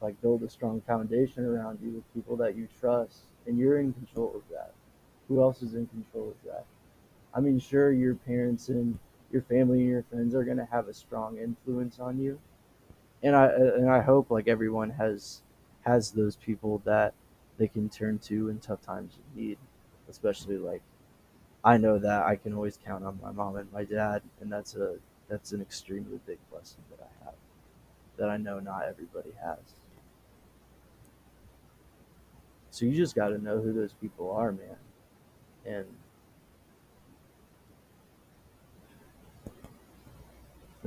like 0.00 0.20
build 0.20 0.42
a 0.42 0.50
strong 0.50 0.82
foundation 0.86 1.44
around 1.44 1.78
you 1.82 1.90
with 1.90 2.14
people 2.14 2.36
that 2.36 2.56
you 2.56 2.68
trust. 2.80 3.20
And 3.46 3.58
you're 3.58 3.78
in 3.78 3.92
control 3.92 4.32
of 4.34 4.42
that. 4.50 4.72
Who 5.28 5.40
else 5.40 5.62
is 5.62 5.74
in 5.74 5.86
control 5.86 6.30
of 6.30 6.50
that 6.50 6.66
i 7.36 7.40
mean 7.40 7.58
sure 7.60 7.92
your 7.92 8.14
parents 8.16 8.68
and 8.70 8.98
your 9.32 9.42
family 9.42 9.80
and 9.80 9.90
your 9.90 10.04
friends 10.04 10.34
are 10.34 10.44
going 10.44 10.56
to 10.56 10.66
have 10.66 10.88
a 10.88 10.94
strong 10.94 11.38
influence 11.38 12.00
on 12.00 12.18
you. 12.20 12.40
And 13.22 13.36
i 13.36 13.46
uh, 13.46 13.72
and 13.76 13.90
i 13.90 14.00
hope 14.02 14.30
like 14.30 14.48
everyone 14.48 14.90
has 14.90 15.42
has 15.82 16.12
those 16.12 16.36
people 16.36 16.82
that 16.84 17.14
they 17.58 17.68
can 17.68 17.88
turn 17.88 18.18
to 18.20 18.48
in 18.50 18.60
tough 18.60 18.82
times 18.82 19.14
of 19.16 19.36
need. 19.36 19.58
Especially 20.08 20.58
like 20.58 20.82
i 21.64 21.76
know 21.76 21.98
that 21.98 22.22
i 22.26 22.36
can 22.36 22.54
always 22.54 22.78
count 22.84 23.04
on 23.04 23.18
my 23.22 23.32
mom 23.32 23.56
and 23.56 23.72
my 23.72 23.84
dad 23.84 24.22
and 24.40 24.52
that's 24.52 24.76
a 24.76 24.96
that's 25.28 25.52
an 25.52 25.60
extremely 25.62 26.20
big 26.26 26.38
blessing 26.50 26.82
that 26.90 27.00
i 27.02 27.24
have 27.24 27.34
that 28.18 28.30
i 28.30 28.36
know 28.36 28.60
not 28.60 28.84
everybody 28.88 29.32
has. 29.42 29.58
So 32.70 32.84
you 32.84 32.94
just 32.94 33.14
got 33.14 33.28
to 33.28 33.38
know 33.38 33.60
who 33.60 33.72
those 33.72 33.94
people 33.94 34.30
are 34.32 34.52
man. 34.52 34.76
And 35.66 35.86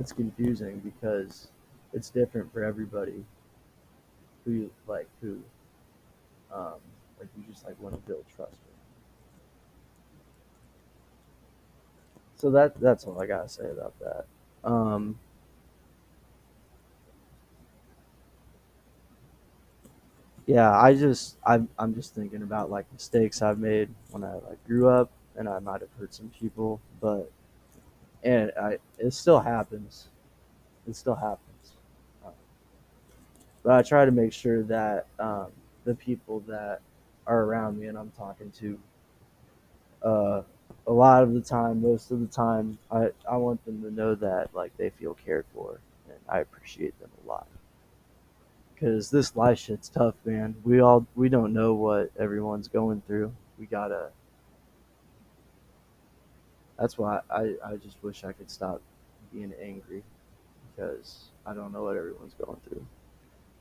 it's 0.00 0.12
confusing 0.12 0.80
because 0.80 1.50
it's 1.92 2.10
different 2.10 2.52
for 2.52 2.64
everybody 2.64 3.24
who 4.44 4.52
you 4.52 4.70
like 4.86 5.08
who 5.20 5.38
um 6.52 6.74
like 7.18 7.28
you 7.36 7.44
just 7.52 7.64
like 7.64 7.80
want 7.80 7.94
to 7.94 8.00
build 8.08 8.24
trust 8.34 8.52
with. 8.52 8.74
So 12.36 12.50
that 12.52 12.80
that's 12.80 13.04
all 13.04 13.20
i 13.22 13.26
gotta 13.26 13.48
say 13.48 13.70
about 13.70 13.94
that. 14.00 14.26
Um 14.68 15.18
yeah 20.46 20.78
i 20.80 20.94
just 20.94 21.36
i'm, 21.46 21.68
I'm 21.78 21.94
just 21.94 22.14
thinking 22.14 22.42
about 22.42 22.70
like 22.70 22.90
mistakes 22.92 23.42
i've 23.42 23.58
made 23.58 23.88
when 24.10 24.24
i 24.24 24.34
like 24.34 24.62
grew 24.66 24.88
up 24.88 25.10
and 25.36 25.48
i 25.48 25.58
might 25.58 25.80
have 25.80 25.90
hurt 25.98 26.14
some 26.14 26.30
people 26.30 26.80
but 27.00 27.30
and 28.22 28.52
i 28.60 28.78
it 28.98 29.12
still 29.12 29.40
happens 29.40 30.08
it 30.88 30.94
still 30.96 31.14
happens 31.14 31.72
um, 32.24 32.32
but 33.62 33.72
i 33.72 33.82
try 33.82 34.04
to 34.04 34.10
make 34.12 34.32
sure 34.32 34.62
that 34.62 35.06
um, 35.18 35.46
the 35.84 35.94
people 35.94 36.40
that 36.40 36.80
are 37.26 37.44
around 37.44 37.78
me 37.78 37.86
and 37.86 37.98
i'm 37.98 38.10
talking 38.16 38.50
to 38.50 38.78
uh, 40.02 40.42
a 40.86 40.92
lot 40.92 41.22
of 41.22 41.34
the 41.34 41.40
time 41.40 41.82
most 41.82 42.10
of 42.10 42.20
the 42.20 42.26
time 42.26 42.78
i 42.90 43.08
i 43.30 43.36
want 43.36 43.64
them 43.64 43.82
to 43.82 43.90
know 43.90 44.14
that 44.14 44.48
like 44.54 44.76
they 44.76 44.90
feel 44.90 45.14
cared 45.14 45.46
for 45.54 45.80
and 46.08 46.18
i 46.28 46.40
appreciate 46.40 46.98
them 47.00 47.10
a 47.24 47.28
lot 47.28 47.46
because 48.80 49.10
this 49.10 49.36
life 49.36 49.58
shit's 49.58 49.88
tough, 49.88 50.14
man. 50.24 50.54
We 50.64 50.80
all 50.80 51.06
we 51.14 51.28
don't 51.28 51.52
know 51.52 51.74
what 51.74 52.10
everyone's 52.18 52.68
going 52.68 53.02
through. 53.06 53.32
We 53.58 53.66
gotta. 53.66 54.08
That's 56.80 56.96
why 56.96 57.20
I 57.30 57.54
I 57.64 57.76
just 57.76 58.02
wish 58.02 58.24
I 58.24 58.32
could 58.32 58.50
stop 58.50 58.80
being 59.32 59.52
angry 59.62 60.02
because 60.74 61.26
I 61.44 61.52
don't 61.52 61.72
know 61.72 61.82
what 61.84 61.96
everyone's 61.96 62.34
going 62.34 62.58
through. 62.66 62.84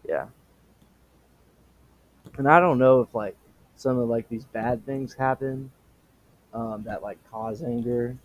Yeah. 0.07 0.27
And 2.37 2.47
I 2.47 2.61
don't 2.61 2.77
know 2.77 3.01
if 3.01 3.13
like 3.13 3.35
some 3.75 3.97
of 3.97 4.07
like 4.07 4.29
these 4.29 4.45
bad 4.45 4.85
things 4.85 5.13
happen 5.13 5.69
um, 6.53 6.83
that 6.85 7.03
like 7.03 7.17
cause 7.29 7.61
anger 7.61 8.15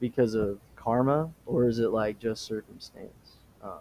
because 0.00 0.34
of 0.34 0.58
karma 0.76 1.30
or 1.44 1.68
is 1.68 1.78
it 1.78 1.90
like 1.90 2.18
just 2.18 2.44
circumstance? 2.44 3.36
Um, 3.62 3.80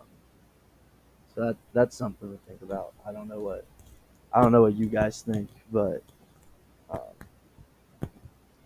so 1.33 1.45
that 1.45 1.57
that's 1.71 1.95
something 1.95 2.29
to 2.29 2.37
think 2.45 2.61
about. 2.61 2.93
I 3.07 3.13
don't 3.13 3.29
know 3.29 3.39
what 3.39 3.65
I 4.33 4.41
don't 4.41 4.51
know 4.51 4.61
what 4.63 4.75
you 4.75 4.87
guys 4.87 5.21
think, 5.21 5.49
but 5.71 6.03
um, 6.89 8.09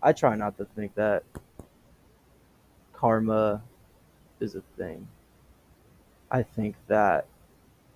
I 0.02 0.12
try 0.12 0.34
not 0.34 0.58
to 0.58 0.64
think 0.64 0.94
that 0.96 1.22
karma 2.96 3.62
is 4.40 4.54
a 4.54 4.62
thing. 4.76 5.06
I 6.30 6.42
think 6.42 6.76
that 6.88 7.26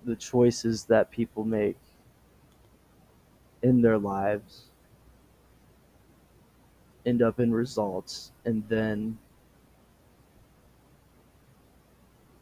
the 0.05 0.15
choices 0.15 0.85
that 0.85 1.11
people 1.11 1.43
make 1.43 1.77
in 3.61 3.81
their 3.81 3.97
lives 3.97 4.63
end 7.05 7.21
up 7.21 7.39
in 7.39 7.51
results 7.51 8.31
and 8.45 8.63
then 8.69 9.17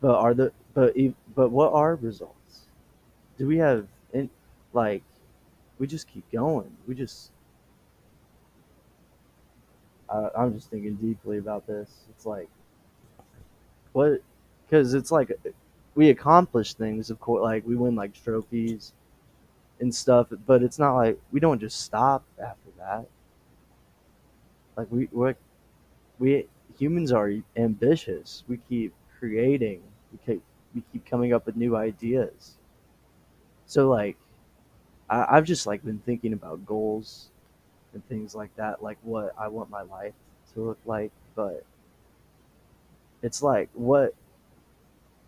but 0.01 0.15
are 0.15 0.33
the 0.33 0.51
but 0.73 0.95
but 1.35 1.49
what 1.49 1.73
are 1.73 1.95
results 1.95 2.67
do 3.37 3.47
we 3.47 3.57
have 3.57 3.87
in 4.13 4.29
like 4.73 5.03
we 5.79 5.87
just 5.87 6.07
keep 6.07 6.29
going 6.31 6.75
we 6.87 6.95
just 6.95 7.31
I, 10.09 10.29
i'm 10.37 10.53
just 10.53 10.69
thinking 10.69 10.95
deeply 10.95 11.37
about 11.37 11.67
this. 11.67 11.89
It's 12.09 12.25
like 12.25 12.49
what 13.93 14.21
because 14.65 14.93
it's 14.93 15.11
like 15.11 15.31
we 15.95 16.09
accomplish 16.09 16.73
things 16.73 17.09
of 17.09 17.19
course 17.19 17.41
like 17.41 17.65
we 17.65 17.75
win 17.75 17.95
like 17.95 18.13
trophies 18.13 18.93
and 19.79 19.93
stuff 19.93 20.27
but 20.45 20.63
it's 20.63 20.79
not 20.79 20.95
like 20.95 21.19
we 21.31 21.39
don't 21.41 21.59
just 21.59 21.81
stop 21.81 22.25
after 22.39 22.71
that. 22.79 23.07
Like 24.77 24.87
we 24.91 25.09
we 25.11 25.33
we 26.19 26.47
humans 26.77 27.11
are 27.13 27.31
ambitious. 27.57 28.43
We 28.47 28.57
keep 28.69 28.93
creating. 29.19 29.83
We 30.11 30.19
keep 30.25 30.43
we 30.75 30.83
keep 30.93 31.05
coming 31.05 31.33
up 31.33 31.45
with 31.47 31.57
new 31.57 31.75
ideas. 31.77 32.57
So 33.65 33.87
like 33.89 34.17
I, 35.09 35.37
i've 35.37 35.45
just 35.45 35.67
like 35.67 35.83
been 35.83 35.99
thinking 35.99 36.33
about 36.33 36.65
goals 36.65 37.29
and 37.93 38.05
things 38.07 38.35
like 38.35 38.55
that 38.55 38.83
like 38.83 38.97
what 39.01 39.33
i 39.39 39.47
want 39.47 39.69
my 39.69 39.81
life 39.81 40.13
to 40.53 40.61
look 40.61 40.79
like 40.85 41.11
but 41.35 41.63
it's 43.21 43.41
like 43.41 43.69
what 43.73 44.13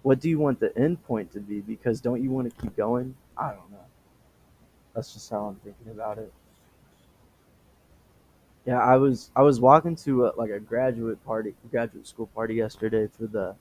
what 0.02 0.19
do 0.19 0.30
you 0.30 0.39
want 0.39 0.60
the 0.60 0.76
end 0.78 1.04
point 1.04 1.32
to 1.34 1.39
be? 1.39 1.60
Because 1.60 2.00
don't 2.00 2.24
you 2.24 2.30
want 2.30 2.54
to 2.54 2.62
keep 2.62 2.76
going? 2.76 3.15
I 3.38 3.50
don't 3.50 3.72
know. 3.72 3.78
That's 4.95 5.13
just 5.13 5.30
how 5.30 5.45
i'm 5.45 5.56
thinking 5.56 5.91
about 5.91 6.17
it. 6.17 6.32
Yeah 8.65 8.80
i 8.80 8.98
was 8.98 9.32
i 9.36 9.41
was 9.41 9.62
walking 9.62 9.95
to 9.98 10.26
a, 10.26 10.34
like 10.36 10.50
a 10.50 10.60
graduate 10.60 11.24
party 11.26 11.54
graduate 11.72 12.08
school 12.08 12.28
party 12.28 12.56
yesterday 12.56 13.08
for 13.08 13.28
the 13.28 13.56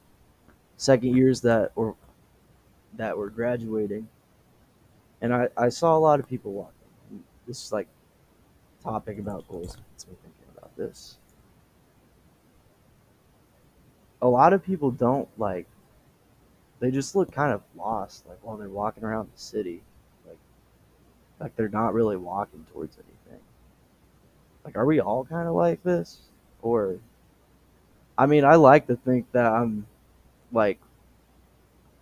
second 0.77 1.17
years 1.17 1.41
that 1.43 1.77
were 1.77 1.95
that 2.97 3.17
were 3.17 3.31
graduating. 3.31 4.09
And 5.21 5.35
i 5.35 5.49
i 5.57 5.69
saw 5.69 5.97
a 5.97 6.01
lot 6.01 6.19
of 6.19 6.29
people 6.29 6.53
walking. 6.53 7.23
This 7.47 7.65
is 7.65 7.73
like 7.73 7.89
topic 8.83 9.19
about 9.19 9.47
goals 9.49 9.77
gets 9.77 10.07
me 10.07 10.15
thinking 10.23 10.57
about 10.57 10.77
this. 10.77 11.17
A 14.23 14.29
lot 14.29 14.53
of 14.53 14.65
people 14.65 14.91
don't 14.91 15.29
like 15.39 15.67
they 16.81 16.91
just 16.91 17.17
look 17.17 17.33
kind 17.33 17.53
of 17.53 17.63
lost 17.77 18.27
like 18.29 18.39
while 18.43 18.57
they're 18.57 18.69
walking 18.69 19.05
around 19.05 19.29
the 19.35 19.41
city. 19.41 19.83
Like 20.27 20.39
like 21.41 21.57
they're 21.57 21.69
not 21.69 21.95
really 21.95 22.17
walking 22.17 22.65
towards 22.73 22.97
anything. 22.97 23.43
Like 24.65 24.77
are 24.77 24.87
we 24.87 25.01
all 25.01 25.25
kind 25.25 25.49
of 25.49 25.55
like 25.55 25.83
this? 25.83 26.19
Or 26.63 26.99
i 28.17 28.27
mean 28.27 28.45
i 28.45 28.57
like 28.57 28.89
to 28.89 28.97
think 28.97 29.31
that 29.31 29.47
i'm 29.47 29.87
like 30.51 30.81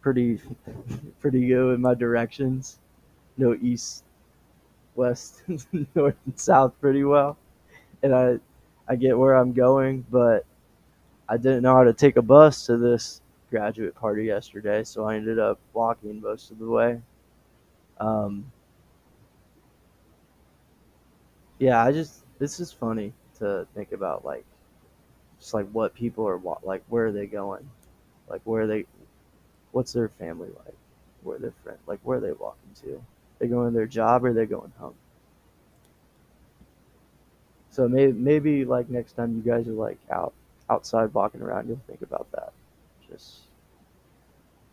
pretty 0.00 0.40
pretty 1.20 1.46
good 1.48 1.74
in 1.74 1.80
my 1.80 1.92
directions. 1.92 2.78
No 3.36 3.54
east, 3.60 4.04
west, 4.96 5.42
north, 5.94 6.16
and 6.26 6.38
south 6.40 6.74
pretty 6.80 7.04
well, 7.04 7.36
and 8.02 8.14
I 8.14 8.38
I 8.88 8.96
get 8.96 9.18
where 9.18 9.34
I'm 9.34 9.52
going, 9.52 10.04
but 10.10 10.44
I 11.28 11.36
didn't 11.36 11.62
know 11.62 11.74
how 11.74 11.84
to 11.84 11.94
take 11.94 12.16
a 12.16 12.22
bus 12.22 12.66
to 12.66 12.76
this 12.76 13.20
graduate 13.50 13.94
party 13.94 14.24
yesterday, 14.24 14.84
so 14.84 15.04
I 15.04 15.16
ended 15.16 15.38
up 15.38 15.58
walking 15.72 16.20
most 16.20 16.50
of 16.50 16.58
the 16.58 16.68
way. 16.68 17.00
Um, 17.98 18.50
yeah, 21.58 21.82
I 21.82 21.92
just 21.92 22.24
this 22.38 22.60
is 22.60 22.72
funny 22.72 23.12
to 23.38 23.66
think 23.74 23.92
about, 23.92 24.24
like 24.24 24.44
just 25.38 25.54
like 25.54 25.68
what 25.70 25.94
people 25.94 26.26
are 26.28 26.40
like, 26.62 26.84
where 26.88 27.06
are 27.06 27.12
they 27.12 27.26
going, 27.26 27.68
like 28.28 28.42
where 28.44 28.62
are 28.62 28.66
they, 28.66 28.86
what's 29.72 29.92
their 29.92 30.08
family 30.08 30.48
like, 30.64 30.74
where 31.22 31.38
their 31.38 31.54
friend, 31.64 31.78
like 31.86 32.00
where 32.02 32.18
are 32.18 32.20
they 32.20 32.32
walking 32.32 32.70
to? 32.82 33.02
They 33.38 33.48
going 33.48 33.72
to 33.72 33.76
their 33.76 33.86
job 33.86 34.24
or 34.24 34.32
they're 34.32 34.46
going 34.46 34.72
home? 34.78 34.94
So 37.70 37.86
maybe 37.88 38.12
maybe 38.12 38.64
like 38.64 38.88
next 38.88 39.12
time 39.12 39.36
you 39.36 39.42
guys 39.42 39.68
are 39.68 39.72
like 39.72 39.98
out 40.10 40.32
outside 40.70 41.12
walking 41.12 41.42
around, 41.42 41.68
you'll 41.68 41.80
think 41.86 42.02
about 42.02 42.26
that. 42.32 42.52
Just 43.10 43.40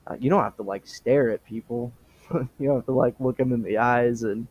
uh, 0.08 0.16
you 0.20 0.30
don't 0.30 0.44
have 0.44 0.56
to 0.58 0.64
like 0.64 0.88
stare 0.88 1.30
at 1.32 1.44
people. 1.46 1.92
you 2.34 2.48
don't 2.68 2.78
have 2.78 2.86
to 2.86 2.94
like 2.94 3.16
look 3.20 3.38
them 3.38 3.52
in 3.52 3.62
the 3.62 3.78
eyes 3.78 4.24
and 4.24 4.48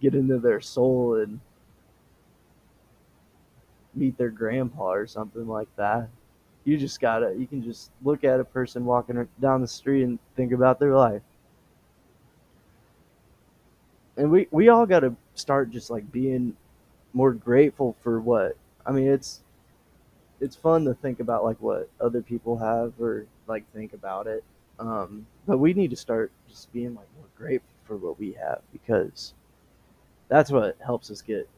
get 0.00 0.14
into 0.14 0.38
their 0.38 0.60
soul 0.60 1.16
and 1.16 1.40
meet 3.94 4.16
their 4.16 4.30
grandpa 4.30 4.92
or 4.92 5.06
something 5.06 5.46
like 5.46 5.68
that. 5.76 6.08
You 6.64 6.76
just 6.76 7.00
gotta, 7.00 7.34
you 7.36 7.46
can 7.46 7.62
just 7.62 7.90
look 8.02 8.24
at 8.24 8.40
a 8.40 8.44
person 8.44 8.84
walking 8.84 9.26
down 9.40 9.60
the 9.60 9.68
street 9.68 10.02
and 10.02 10.18
think 10.36 10.52
about 10.52 10.78
their 10.78 10.94
life. 10.94 11.22
And 14.18 14.30
we, 14.30 14.48
we 14.50 14.68
all 14.68 14.84
gotta 14.84 15.14
start 15.34 15.70
just 15.70 15.90
like 15.90 16.10
being 16.12 16.56
more 17.14 17.32
grateful 17.32 17.96
for 18.02 18.20
what, 18.20 18.56
I 18.84 18.92
mean, 18.92 19.08
it's, 19.08 19.40
it's 20.40 20.56
fun 20.56 20.84
to 20.84 20.94
think 20.94 21.20
about 21.20 21.44
like 21.44 21.56
what 21.60 21.88
other 22.00 22.20
people 22.20 22.58
have 22.58 22.92
or 23.00 23.26
like 23.46 23.64
think 23.72 23.94
about 23.94 24.26
it. 24.26 24.44
Um, 24.78 25.26
but 25.46 25.58
we 25.58 25.72
need 25.72 25.90
to 25.90 25.96
start 25.96 26.30
just 26.48 26.72
being 26.72 26.94
like 26.94 27.08
more 27.16 27.28
grateful 27.36 27.70
for 27.86 27.96
what 27.96 28.18
we 28.18 28.32
have 28.32 28.60
because 28.72 29.34
that's 30.28 30.50
what 30.50 30.76
helps 30.84 31.10
us 31.10 31.22
get 31.22 31.48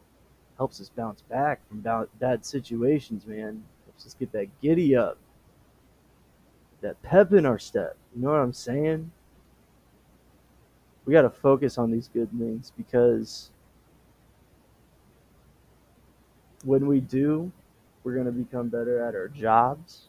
helps 0.61 0.79
us 0.79 0.90
bounce 0.94 1.23
back 1.23 1.66
from 1.68 1.81
bad 2.20 2.44
situations, 2.44 3.27
man. 3.27 3.62
Helps 3.87 4.05
us 4.05 4.14
get 4.20 4.31
that 4.33 4.49
giddy 4.61 4.94
up, 4.94 5.16
that 6.83 7.03
pep 7.03 7.33
in 7.33 7.46
our 7.46 7.59
step. 7.59 7.96
You 8.14 8.20
know 8.20 8.31
what 8.31 8.40
I'm 8.40 8.53
saying? 8.53 9.11
We 11.11 11.14
got 11.14 11.23
to 11.23 11.31
focus 11.31 11.77
on 11.77 11.90
these 11.90 12.07
good 12.07 12.31
things 12.38 12.70
because 12.77 13.51
when 16.62 16.87
we 16.87 17.01
do, 17.01 17.51
we're 18.05 18.14
going 18.14 18.27
to 18.27 18.31
become 18.31 18.68
better 18.68 19.03
at 19.03 19.16
our 19.16 19.27
jobs. 19.27 20.03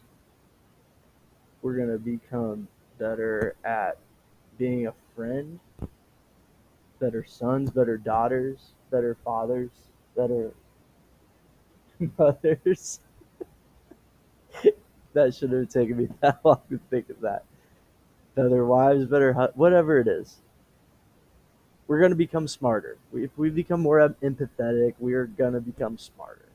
We're 1.60 1.74
going 1.74 1.90
to 1.90 1.98
become 1.98 2.68
better 3.00 3.56
at 3.64 3.98
being 4.58 4.86
a 4.86 4.94
friend, 5.16 5.58
better 7.00 7.24
sons, 7.24 7.72
better 7.72 7.96
daughters, 7.96 8.74
better 8.92 9.16
fathers 9.24 9.70
better 10.14 10.52
mothers. 12.16 13.00
that 15.14 15.34
shouldn't 15.34 15.64
have 15.64 15.68
taken 15.68 15.96
me 15.96 16.08
that 16.20 16.38
long 16.44 16.60
to 16.70 16.78
think 16.90 17.10
of 17.10 17.20
that. 17.22 17.42
Better 18.36 18.64
wives, 18.64 19.06
better 19.06 19.32
whatever 19.56 19.98
it 19.98 20.06
is. 20.06 20.36
We're 21.92 21.98
going 21.98 22.12
to 22.12 22.16
become 22.16 22.48
smarter. 22.48 22.96
If 23.12 23.36
we 23.36 23.50
become 23.50 23.82
more 23.82 24.16
empathetic, 24.22 24.94
we 24.98 25.12
are 25.12 25.26
going 25.26 25.52
to 25.52 25.60
become 25.60 25.98
smarter. 25.98 26.48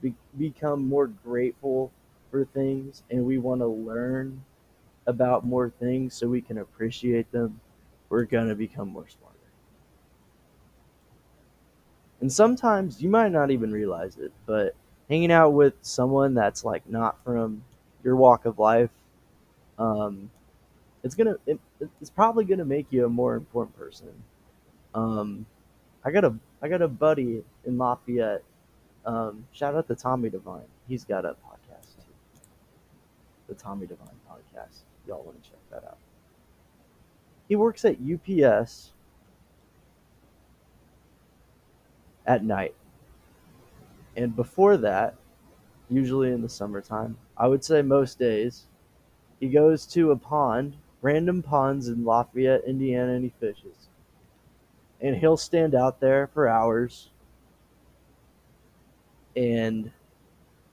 Be- 0.00 0.14
become 0.38 0.88
more 0.88 1.06
grateful 1.06 1.92
for 2.30 2.46
things, 2.46 3.02
and 3.10 3.26
we 3.26 3.36
want 3.36 3.60
to 3.60 3.66
learn 3.66 4.42
about 5.06 5.44
more 5.44 5.68
things 5.68 6.14
so 6.14 6.28
we 6.28 6.40
can 6.40 6.56
appreciate 6.56 7.30
them. 7.30 7.60
We're 8.08 8.24
going 8.24 8.48
to 8.48 8.54
become 8.54 8.88
more 8.88 9.06
smarter. 9.06 9.36
And 12.22 12.32
sometimes 12.32 13.02
you 13.02 13.10
might 13.10 13.32
not 13.32 13.50
even 13.50 13.72
realize 13.72 14.16
it, 14.16 14.32
but 14.46 14.74
hanging 15.10 15.30
out 15.30 15.50
with 15.50 15.74
someone 15.82 16.32
that's 16.32 16.64
like 16.64 16.88
not 16.88 17.22
from 17.22 17.64
your 18.02 18.16
walk 18.16 18.46
of 18.46 18.58
life, 18.58 18.88
um, 19.78 20.30
it's 21.02 21.14
gonna 21.14 21.36
it, 21.46 21.60
it's 22.00 22.08
probably 22.08 22.46
gonna 22.46 22.64
make 22.64 22.86
you 22.88 23.04
a 23.04 23.10
more 23.10 23.34
important 23.34 23.76
person. 23.76 24.08
Um, 24.94 25.46
I 26.04 26.10
got 26.10 26.24
a 26.24 26.34
I 26.62 26.68
got 26.68 26.82
a 26.82 26.88
buddy 26.88 27.42
in 27.64 27.78
Lafayette. 27.78 28.42
Um, 29.06 29.46
shout 29.52 29.74
out 29.74 29.88
to 29.88 29.94
Tommy 29.94 30.30
Devine. 30.30 30.62
He's 30.88 31.04
got 31.04 31.24
a 31.24 31.30
podcast 31.30 31.96
too. 31.96 32.40
The 33.48 33.54
Tommy 33.54 33.86
Devine 33.86 34.08
podcast. 34.28 34.80
Y'all 35.06 35.22
want 35.22 35.42
to 35.42 35.50
check 35.50 35.58
that 35.70 35.84
out. 35.84 35.98
He 37.48 37.56
works 37.56 37.84
at 37.84 37.96
UPS 38.00 38.92
at 42.26 42.44
night. 42.44 42.74
And 44.16 44.36
before 44.36 44.76
that, 44.76 45.16
usually 45.88 46.30
in 46.30 46.42
the 46.42 46.48
summertime, 46.48 47.16
I 47.36 47.48
would 47.48 47.64
say 47.64 47.82
most 47.82 48.18
days, 48.18 48.66
he 49.40 49.48
goes 49.48 49.86
to 49.88 50.10
a 50.10 50.16
pond, 50.16 50.76
random 51.02 51.42
ponds 51.42 51.88
in 51.88 52.04
Lafayette, 52.04 52.64
Indiana, 52.64 53.12
and 53.12 53.24
he 53.24 53.32
fishes. 53.40 53.88
And 55.00 55.16
he'll 55.16 55.36
stand 55.36 55.74
out 55.74 56.00
there 56.00 56.26
for 56.26 56.46
hours 56.48 57.10
and 59.34 59.90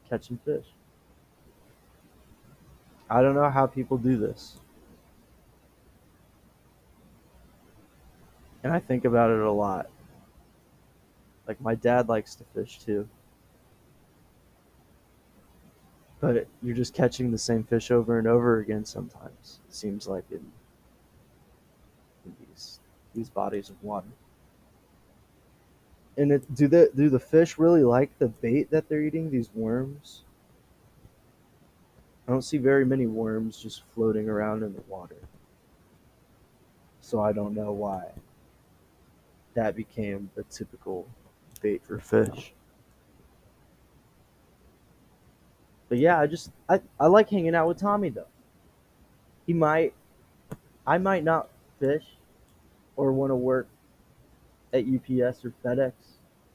catch 0.10 0.28
some 0.28 0.40
fish. 0.44 0.66
I 3.10 3.22
don't 3.22 3.36
know 3.36 3.50
how 3.50 3.68
people 3.68 3.98
do 3.98 4.18
this. 4.18 4.60
And 8.64 8.74
I 8.74 8.80
think 8.80 9.06
about 9.06 9.30
it 9.30 9.40
a 9.40 9.52
lot. 9.52 9.90
Like 11.48 11.62
my 11.62 11.76
dad 11.76 12.10
likes 12.10 12.36
to 12.36 12.44
fish 12.54 12.80
too. 12.80 13.08
But 16.20 16.48
you're 16.62 16.76
just 16.76 16.94
catching 16.94 17.32
the 17.32 17.38
same 17.38 17.64
fish 17.64 17.92
over 17.92 18.18
and 18.18 18.28
over 18.28 18.60
again 18.60 18.84
sometimes. 18.84 19.62
It 19.70 19.74
seems 19.74 20.08
like 20.08 20.26
in 20.32 20.44
these 23.18 23.30
bodies 23.30 23.70
of 23.70 23.84
water. 23.84 24.08
And 26.18 26.32
it, 26.32 26.56
do 26.56 26.68
the 26.68 26.92
do 26.96 27.10
the 27.10 27.20
fish 27.20 27.58
really 27.58 27.84
like 27.84 28.18
the 28.20 28.28
bait 28.28 28.72
that 28.72 28.88
they're 28.88 29.02
eating? 29.02 29.30
These 29.30 29.50
worms. 29.54 30.24
I 32.28 32.32
don't 32.32 32.42
see 32.42 32.58
very 32.58 32.86
many 32.86 33.08
worms 33.08 33.58
just 33.58 33.84
floating 33.94 34.30
around 34.30 34.64
in 34.64 34.74
the 34.74 34.82
water. 34.88 35.18
So 37.02 37.22
I 37.22 37.32
don't 37.32 37.54
know 37.54 37.72
why 37.72 38.04
that 39.54 39.76
became 39.76 40.30
the 40.36 40.44
typical 40.44 41.08
bait 41.62 41.82
for 41.84 42.00
fish. 42.00 42.54
But 45.90 46.00
yeah, 46.00 46.20
I 46.20 46.28
just 46.28 46.52
I, 46.68 46.82
I 47.00 47.08
like 47.08 47.30
hanging 47.30 47.56
out 47.56 47.68
with 47.68 47.80
Tommy 47.80 48.10
though. 48.10 48.28
He 49.46 49.54
might 49.54 49.94
I 50.86 50.98
might 50.98 51.24
not 51.24 51.50
fish 51.80 52.17
or 52.98 53.14
want 53.14 53.30
to 53.30 53.36
work 53.36 53.68
at 54.74 54.84
UPS 54.84 55.46
or 55.46 55.54
FedEx 55.64 55.94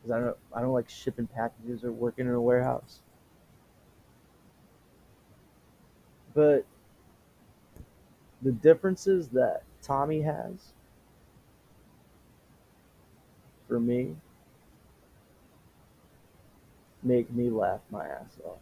because 0.03 0.11
I 0.11 0.21
don't 0.21 0.37
I 0.55 0.61
don't 0.61 0.73
like 0.73 0.91
shipping 0.91 1.27
packages 1.27 1.85
or 1.85 1.93
working 1.93 2.27
in 2.27 2.33
a 2.33 2.41
warehouse. 2.41 3.01
But 6.35 6.67
the 8.43 8.53
differences 8.53 9.29
that 9.29 9.63
Tommy 9.83 10.23
has 10.23 10.73
for 13.69 13.79
me 13.79 14.17
make 17.03 17.31
me 17.33 17.51
laugh 17.51 17.81
my 17.91 18.07
ass 18.07 18.39
off. 18.45 18.59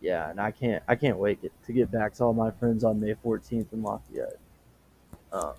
Yeah, 0.00 0.30
and 0.30 0.40
I 0.40 0.50
can't 0.50 0.82
I 0.88 0.94
can't 0.94 1.18
wait 1.18 1.40
to 1.66 1.72
get 1.72 1.90
back 1.90 2.14
to 2.14 2.24
all 2.24 2.32
my 2.32 2.50
friends 2.50 2.84
on 2.84 3.00
May 3.00 3.14
14th 3.14 3.72
in 3.72 3.82
Lafayette. 3.82 4.38
Um, 5.32 5.52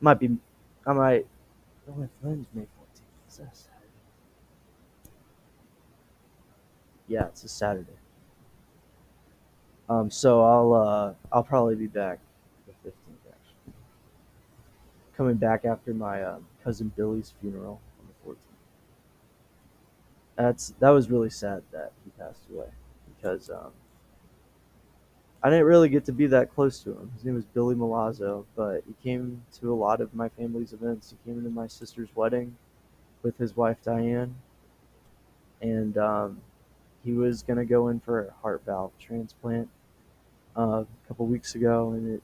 might 0.00 0.18
be 0.18 0.36
I 0.86 0.92
might 0.92 1.26
all 1.88 1.96
my 1.96 2.08
friends 2.20 2.46
May 2.52 2.62
14th. 2.62 3.00
Is 3.30 3.36
that 3.38 3.56
Saturday? 3.56 3.86
Yeah, 7.08 7.26
it's 7.26 7.44
a 7.44 7.48
Saturday. 7.48 7.92
Um, 9.88 10.10
so 10.10 10.42
I'll 10.42 10.74
uh, 10.74 11.14
I'll 11.32 11.42
probably 11.42 11.74
be 11.74 11.86
back 11.86 12.18
the 12.66 12.72
15th 12.90 12.92
actually. 13.26 13.72
Coming 15.16 15.36
back 15.36 15.64
after 15.64 15.94
my 15.94 16.22
um, 16.22 16.46
cousin 16.62 16.92
Billy's 16.94 17.32
funeral 17.40 17.80
on 17.98 18.06
the 18.06 18.30
14th. 18.30 18.36
that's 20.36 20.74
that 20.78 20.90
was 20.90 21.10
really 21.10 21.30
sad 21.30 21.62
that 21.72 21.92
he 22.04 22.10
passed 22.22 22.42
away 22.52 22.68
because 23.22 23.50
um, 23.50 23.70
I 25.42 25.50
didn't 25.50 25.66
really 25.66 25.88
get 25.88 26.04
to 26.06 26.12
be 26.12 26.26
that 26.28 26.54
close 26.54 26.80
to 26.80 26.90
him. 26.90 27.10
His 27.14 27.24
name 27.24 27.34
was 27.34 27.44
Billy 27.44 27.74
Milazzo, 27.74 28.44
but 28.56 28.82
he 28.86 28.94
came 29.02 29.42
to 29.60 29.72
a 29.72 29.76
lot 29.76 30.00
of 30.00 30.14
my 30.14 30.28
family's 30.30 30.72
events. 30.72 31.10
He 31.10 31.30
came 31.30 31.42
to 31.42 31.50
my 31.50 31.66
sister's 31.66 32.08
wedding 32.14 32.56
with 33.22 33.38
his 33.38 33.56
wife 33.56 33.78
Diane, 33.84 34.34
and 35.60 35.96
um, 35.98 36.40
he 37.04 37.12
was 37.12 37.42
gonna 37.42 37.64
go 37.64 37.88
in 37.88 38.00
for 38.00 38.26
a 38.26 38.32
heart 38.42 38.62
valve 38.66 38.92
transplant 38.98 39.68
uh, 40.56 40.82
a 40.82 40.86
couple 41.08 41.26
weeks 41.26 41.54
ago, 41.54 41.90
and 41.90 42.14
it 42.14 42.22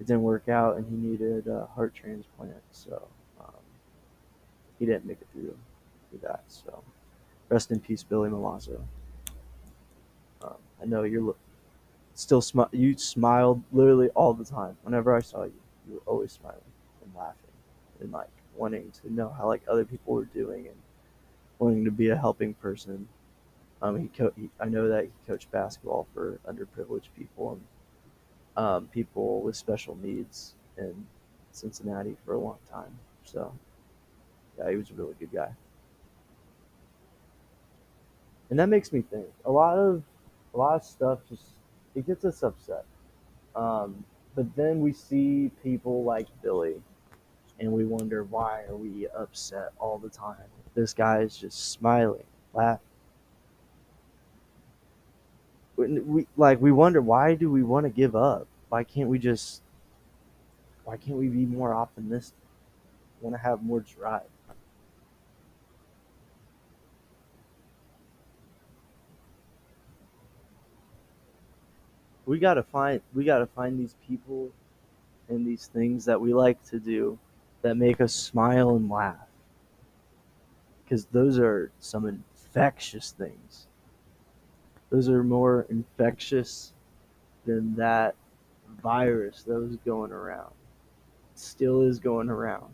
it 0.00 0.06
didn't 0.06 0.22
work 0.22 0.48
out, 0.48 0.76
and 0.76 0.86
he 0.88 0.96
needed 0.96 1.46
a 1.46 1.66
heart 1.66 1.94
transplant. 1.94 2.62
So 2.72 3.08
um, 3.40 3.52
he 4.78 4.86
didn't 4.86 5.04
make 5.04 5.20
it 5.20 5.28
through 5.32 5.56
through 6.08 6.20
that. 6.22 6.42
So 6.48 6.82
rest 7.48 7.70
in 7.70 7.80
peace, 7.80 8.02
Billy 8.02 8.30
Milazzo. 8.30 8.80
I 10.82 10.86
know 10.86 11.02
you're 11.04 11.36
still 12.14 12.40
smi- 12.42 12.68
you 12.72 12.96
smiled 12.98 13.62
literally 13.72 14.10
all 14.10 14.34
the 14.34 14.44
time. 14.44 14.76
Whenever 14.82 15.14
I 15.16 15.20
saw 15.20 15.44
you, 15.44 15.60
you 15.88 15.94
were 15.94 16.02
always 16.06 16.32
smiling 16.32 16.60
and 17.02 17.14
laughing 17.14 17.50
and 18.00 18.12
like 18.12 18.30
wanting 18.56 18.92
to 19.02 19.12
know 19.12 19.30
how 19.30 19.46
like 19.48 19.62
other 19.68 19.84
people 19.84 20.14
were 20.14 20.24
doing 20.26 20.66
and 20.66 20.76
wanting 21.58 21.84
to 21.84 21.90
be 21.90 22.10
a 22.10 22.16
helping 22.16 22.54
person. 22.54 23.08
Um, 23.82 24.00
he, 24.00 24.08
co- 24.08 24.32
he 24.36 24.50
I 24.60 24.66
know 24.66 24.88
that 24.88 25.04
he 25.04 25.10
coached 25.26 25.50
basketball 25.50 26.06
for 26.14 26.40
underprivileged 26.48 27.08
people 27.16 27.52
and 27.52 27.62
um, 28.56 28.88
people 28.88 29.40
with 29.42 29.56
special 29.56 29.96
needs 30.02 30.54
in 30.76 31.06
Cincinnati 31.52 32.16
for 32.24 32.34
a 32.34 32.38
long 32.40 32.58
time. 32.70 32.98
So 33.24 33.52
yeah, 34.58 34.70
he 34.70 34.76
was 34.76 34.90
a 34.90 34.94
really 34.94 35.14
good 35.18 35.32
guy. 35.32 35.54
And 38.50 38.58
that 38.58 38.68
makes 38.68 38.92
me 38.92 39.02
think 39.02 39.26
a 39.44 39.50
lot 39.50 39.78
of 39.78 40.02
a 40.54 40.56
lot 40.56 40.76
of 40.76 40.84
stuff 40.84 41.20
just 41.28 41.44
it 41.94 42.06
gets 42.06 42.24
us 42.24 42.42
upset. 42.42 42.84
Um, 43.56 44.04
but 44.34 44.54
then 44.56 44.80
we 44.80 44.92
see 44.92 45.50
people 45.62 46.04
like 46.04 46.28
Billy 46.42 46.76
and 47.58 47.70
we 47.72 47.84
wonder 47.84 48.24
why 48.24 48.64
are 48.68 48.76
we 48.76 49.06
upset 49.08 49.72
all 49.78 49.98
the 49.98 50.08
time? 50.08 50.36
This 50.74 50.94
guy 50.94 51.20
is 51.20 51.36
just 51.36 51.72
smiling, 51.72 52.24
laughing. 52.54 52.86
We, 55.76 56.00
we 56.00 56.26
like 56.36 56.60
we 56.60 56.72
wonder 56.72 57.00
why 57.00 57.34
do 57.34 57.50
we 57.50 57.62
want 57.62 57.84
to 57.84 57.90
give 57.90 58.14
up? 58.14 58.46
Why 58.68 58.84
can't 58.84 59.08
we 59.08 59.18
just 59.18 59.62
why 60.84 60.96
can't 60.96 61.18
we 61.18 61.28
be 61.28 61.46
more 61.46 61.74
optimistic? 61.74 62.36
Want 63.20 63.34
to 63.34 63.42
have 63.42 63.62
more 63.62 63.80
drive? 63.80 64.22
We 72.30 72.38
gotta 72.38 72.62
find 72.62 73.00
we 73.12 73.24
gotta 73.24 73.46
find 73.46 73.76
these 73.76 73.96
people 74.06 74.52
and 75.28 75.44
these 75.44 75.66
things 75.66 76.04
that 76.04 76.20
we 76.20 76.32
like 76.32 76.62
to 76.66 76.78
do 76.78 77.18
that 77.62 77.74
make 77.76 78.00
us 78.00 78.14
smile 78.14 78.76
and 78.76 78.88
laugh 78.88 79.26
because 80.84 81.06
those 81.06 81.40
are 81.40 81.72
some 81.80 82.06
infectious 82.06 83.16
things. 83.18 83.66
Those 84.90 85.08
are 85.08 85.24
more 85.24 85.66
infectious 85.70 86.72
than 87.46 87.74
that 87.74 88.14
virus 88.80 89.42
that 89.42 89.58
was 89.58 89.74
going 89.78 90.12
around. 90.12 90.54
Still 91.34 91.82
is 91.82 91.98
going 91.98 92.30
around, 92.30 92.72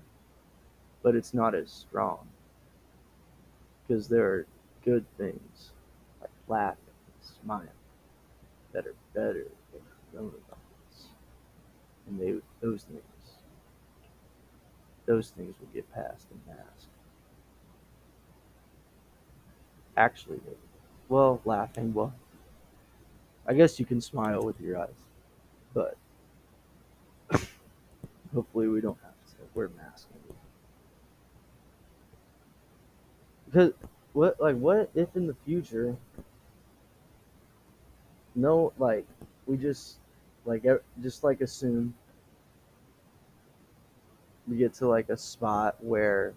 but 1.03 1.17
it's 1.17 1.33
not 1.33 1.55
as 1.55 1.71
strong 1.71 2.29
because 3.89 4.07
there 4.07 4.27
are 4.27 4.47
good 4.85 5.07
things 5.17 5.71
like 6.21 6.31
laughing, 6.47 6.93
smiling 7.43 7.71
that 8.77 8.87
are 8.87 8.95
better 9.15 9.47
than 9.73 9.81
coronavirus, 10.15 11.07
and 12.07 12.21
they 12.21 12.35
those 12.61 12.85
things 12.85 13.03
those 15.07 15.31
things 15.31 15.55
will 15.59 15.69
get 15.73 15.91
past 15.95 16.27
the 16.29 16.53
mask. 16.53 16.89
Actually. 19.97 20.41
Well, 21.09 21.41
laughing. 21.47 21.95
Well, 21.95 22.13
I 23.47 23.55
guess 23.55 23.81
you 23.81 23.87
can 23.87 24.01
smile 24.03 24.43
with 24.43 24.61
your 24.61 24.79
eyes, 24.79 25.05
but 25.73 25.97
hopefully 28.35 28.69
we 28.69 28.83
don't 28.83 28.99
have 29.03 29.13
to 29.31 29.37
wear 29.55 29.71
masks 29.71 30.09
anymore. 30.13 30.43
Because 33.47 33.73
what, 34.13 34.41
like, 34.41 34.57
what 34.57 34.91
if 34.95 35.09
in 35.17 35.27
the 35.27 35.37
future, 35.47 35.97
no, 38.37 38.73
like, 38.79 39.07
we 39.47 39.57
just, 39.57 39.97
like, 40.45 40.65
just 41.03 41.25
like 41.25 41.41
assume 41.41 41.95
we 44.49 44.57
get 44.57 44.75
to 44.75 44.87
like 44.87 45.09
a 45.09 45.17
spot 45.17 45.77
where 45.81 46.35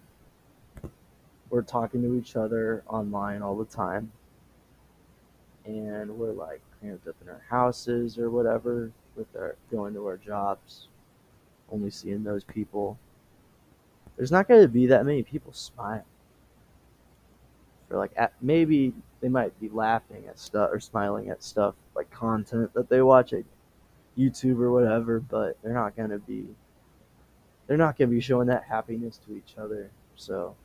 we're 1.48 1.62
talking 1.62 2.02
to 2.02 2.14
each 2.16 2.36
other 2.36 2.82
online 2.88 3.42
all 3.42 3.56
the 3.56 3.64
time. 3.64 4.10
And 5.64 6.10
we're 6.18 6.32
like 6.32 6.60
cramped 6.80 7.06
up 7.06 7.16
in 7.22 7.28
our 7.28 7.42
houses 7.48 8.18
or 8.18 8.30
whatever 8.30 8.90
with 9.16 9.28
our 9.36 9.56
going 9.70 9.94
to 9.94 10.06
our 10.06 10.16
jobs 10.16 10.88
only 11.70 11.90
seeing 11.90 12.24
those 12.24 12.44
people. 12.44 12.98
There's 14.16 14.32
not 14.32 14.48
going 14.48 14.62
to 14.62 14.68
be 14.68 14.86
that 14.86 15.06
many 15.06 15.22
people 15.22 15.52
smiling 15.52 16.02
or 17.90 17.98
like 17.98 18.12
at, 18.16 18.32
maybe 18.40 18.92
they 19.20 19.28
might 19.28 19.58
be 19.60 19.68
laughing 19.68 20.24
at 20.28 20.38
stuff 20.38 20.70
or 20.72 20.80
smiling 20.80 21.28
at 21.28 21.42
stuff 21.42 21.74
content 22.20 22.72
that 22.74 22.90
they 22.90 23.02
watch 23.02 23.32
at 23.32 23.44
youtube 24.18 24.60
or 24.60 24.70
whatever 24.72 25.20
but 25.20 25.56
they're 25.62 25.72
not 25.72 25.96
to 26.10 26.18
be 26.18 26.46
they're 27.66 27.78
not 27.78 27.96
to 28.10 28.14
be 28.14 28.20
showing 28.20 28.48
that 28.48 28.64
happiness 28.64 29.20
to 29.26 29.36
each 29.36 29.54
other. 29.56 29.90
So 30.16 30.56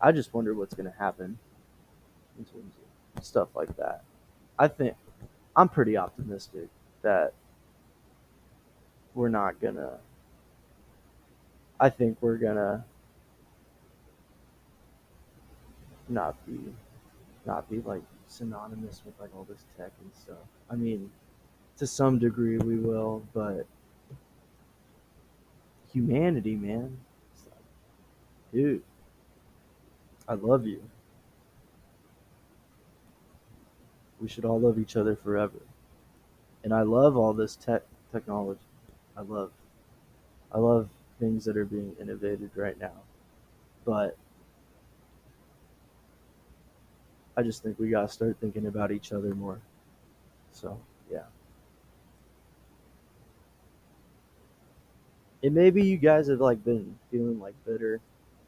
i 0.00 0.12
just 0.12 0.34
wonder 0.34 0.54
what's 0.54 0.74
to 0.92 0.98
happen 0.98 1.38
in 2.38 2.44
terms 2.44 2.72
of 3.16 3.24
stuff 3.24 3.48
like 3.54 3.74
that. 3.78 4.04
I 4.58 4.68
think 4.68 4.96
i'm 5.56 5.68
pretty 5.68 5.96
optimistic 5.96 6.68
that 7.02 7.32
we're 9.14 9.28
not 9.30 9.60
gonna 9.60 9.98
i 11.80 11.88
think 11.90 12.18
we're 12.20 12.36
gonna 12.38 12.84
not 16.08 16.36
be 16.46 16.58
not 17.46 17.68
be 17.70 17.80
like 17.80 18.02
synonymous 18.32 19.02
with 19.04 19.18
like 19.20 19.30
all 19.36 19.44
this 19.48 19.64
tech 19.76 19.92
and 20.00 20.10
stuff. 20.14 20.46
I 20.70 20.74
mean 20.74 21.10
to 21.78 21.86
some 21.86 22.18
degree 22.18 22.58
we 22.58 22.76
will 22.76 23.22
but 23.34 23.66
humanity 25.92 26.56
man. 26.56 26.96
Like, 27.46 28.52
dude 28.52 28.82
i 30.28 30.34
love 30.34 30.66
you. 30.66 30.82
We 34.20 34.28
should 34.28 34.44
all 34.44 34.60
love 34.60 34.78
each 34.78 34.96
other 34.96 35.16
forever. 35.16 35.60
And 36.64 36.72
i 36.72 36.82
love 36.82 37.16
all 37.16 37.32
this 37.32 37.56
tech 37.56 37.82
technology. 38.12 38.60
I 39.16 39.22
love 39.22 39.50
i 40.52 40.58
love 40.58 40.88
things 41.20 41.44
that 41.44 41.56
are 41.56 41.64
being 41.64 41.94
innovated 42.00 42.50
right 42.56 42.78
now. 42.78 43.02
But 43.84 44.16
i 47.36 47.42
just 47.42 47.62
think 47.62 47.78
we 47.78 47.90
gotta 47.90 48.08
start 48.08 48.36
thinking 48.40 48.66
about 48.66 48.92
each 48.92 49.12
other 49.12 49.34
more 49.34 49.60
so 50.52 50.78
yeah 51.10 51.22
and 55.42 55.54
maybe 55.54 55.82
you 55.82 55.96
guys 55.96 56.28
have 56.28 56.40
like 56.40 56.64
been 56.64 56.96
feeling 57.10 57.40
like 57.40 57.54
bitter 57.64 58.00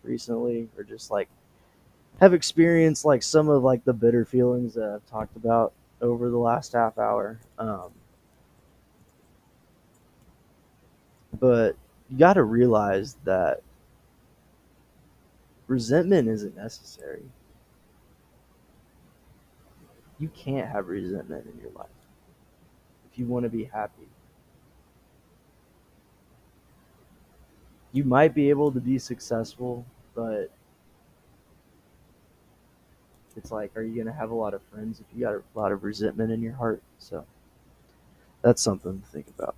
recently 0.02 0.68
or 0.76 0.84
just 0.84 1.10
like 1.10 1.28
have 2.20 2.34
experienced 2.34 3.04
like 3.04 3.22
some 3.22 3.48
of 3.48 3.62
like 3.62 3.84
the 3.84 3.92
bitter 3.92 4.24
feelings 4.24 4.74
that 4.74 4.88
I've 4.88 5.06
talked 5.10 5.36
about 5.36 5.72
over 6.00 6.30
the 6.30 6.38
last 6.38 6.72
half 6.72 6.98
hour. 6.98 7.40
Um, 7.58 7.90
but 11.40 11.76
you 12.08 12.18
got 12.18 12.34
to 12.34 12.44
realize 12.44 13.16
that 13.24 13.62
resentment 15.66 16.28
isn't 16.28 16.56
necessary. 16.56 17.22
You 20.18 20.28
can't 20.28 20.68
have 20.68 20.88
resentment 20.88 21.46
in 21.46 21.60
your 21.60 21.72
life 21.72 21.86
if 23.10 23.18
you 23.18 23.26
want 23.26 23.44
to 23.44 23.48
be 23.48 23.64
happy. 23.64 24.08
You 27.92 28.04
might 28.04 28.34
be 28.34 28.50
able 28.50 28.72
to 28.72 28.80
be 28.80 28.98
successful, 28.98 29.84
but 30.14 30.50
it's 33.36 33.50
like, 33.50 33.76
are 33.76 33.82
you 33.82 33.94
going 33.94 34.06
to 34.06 34.12
have 34.12 34.30
a 34.30 34.34
lot 34.34 34.54
of 34.54 34.62
friends 34.62 35.00
if 35.00 35.06
you 35.14 35.24
got 35.24 35.34
a 35.34 35.42
lot 35.54 35.72
of 35.72 35.84
resentment 35.84 36.32
in 36.32 36.42
your 36.42 36.54
heart? 36.54 36.82
So 36.98 37.24
that's 38.42 38.62
something 38.62 39.00
to 39.00 39.06
think 39.08 39.26
about. 39.28 39.56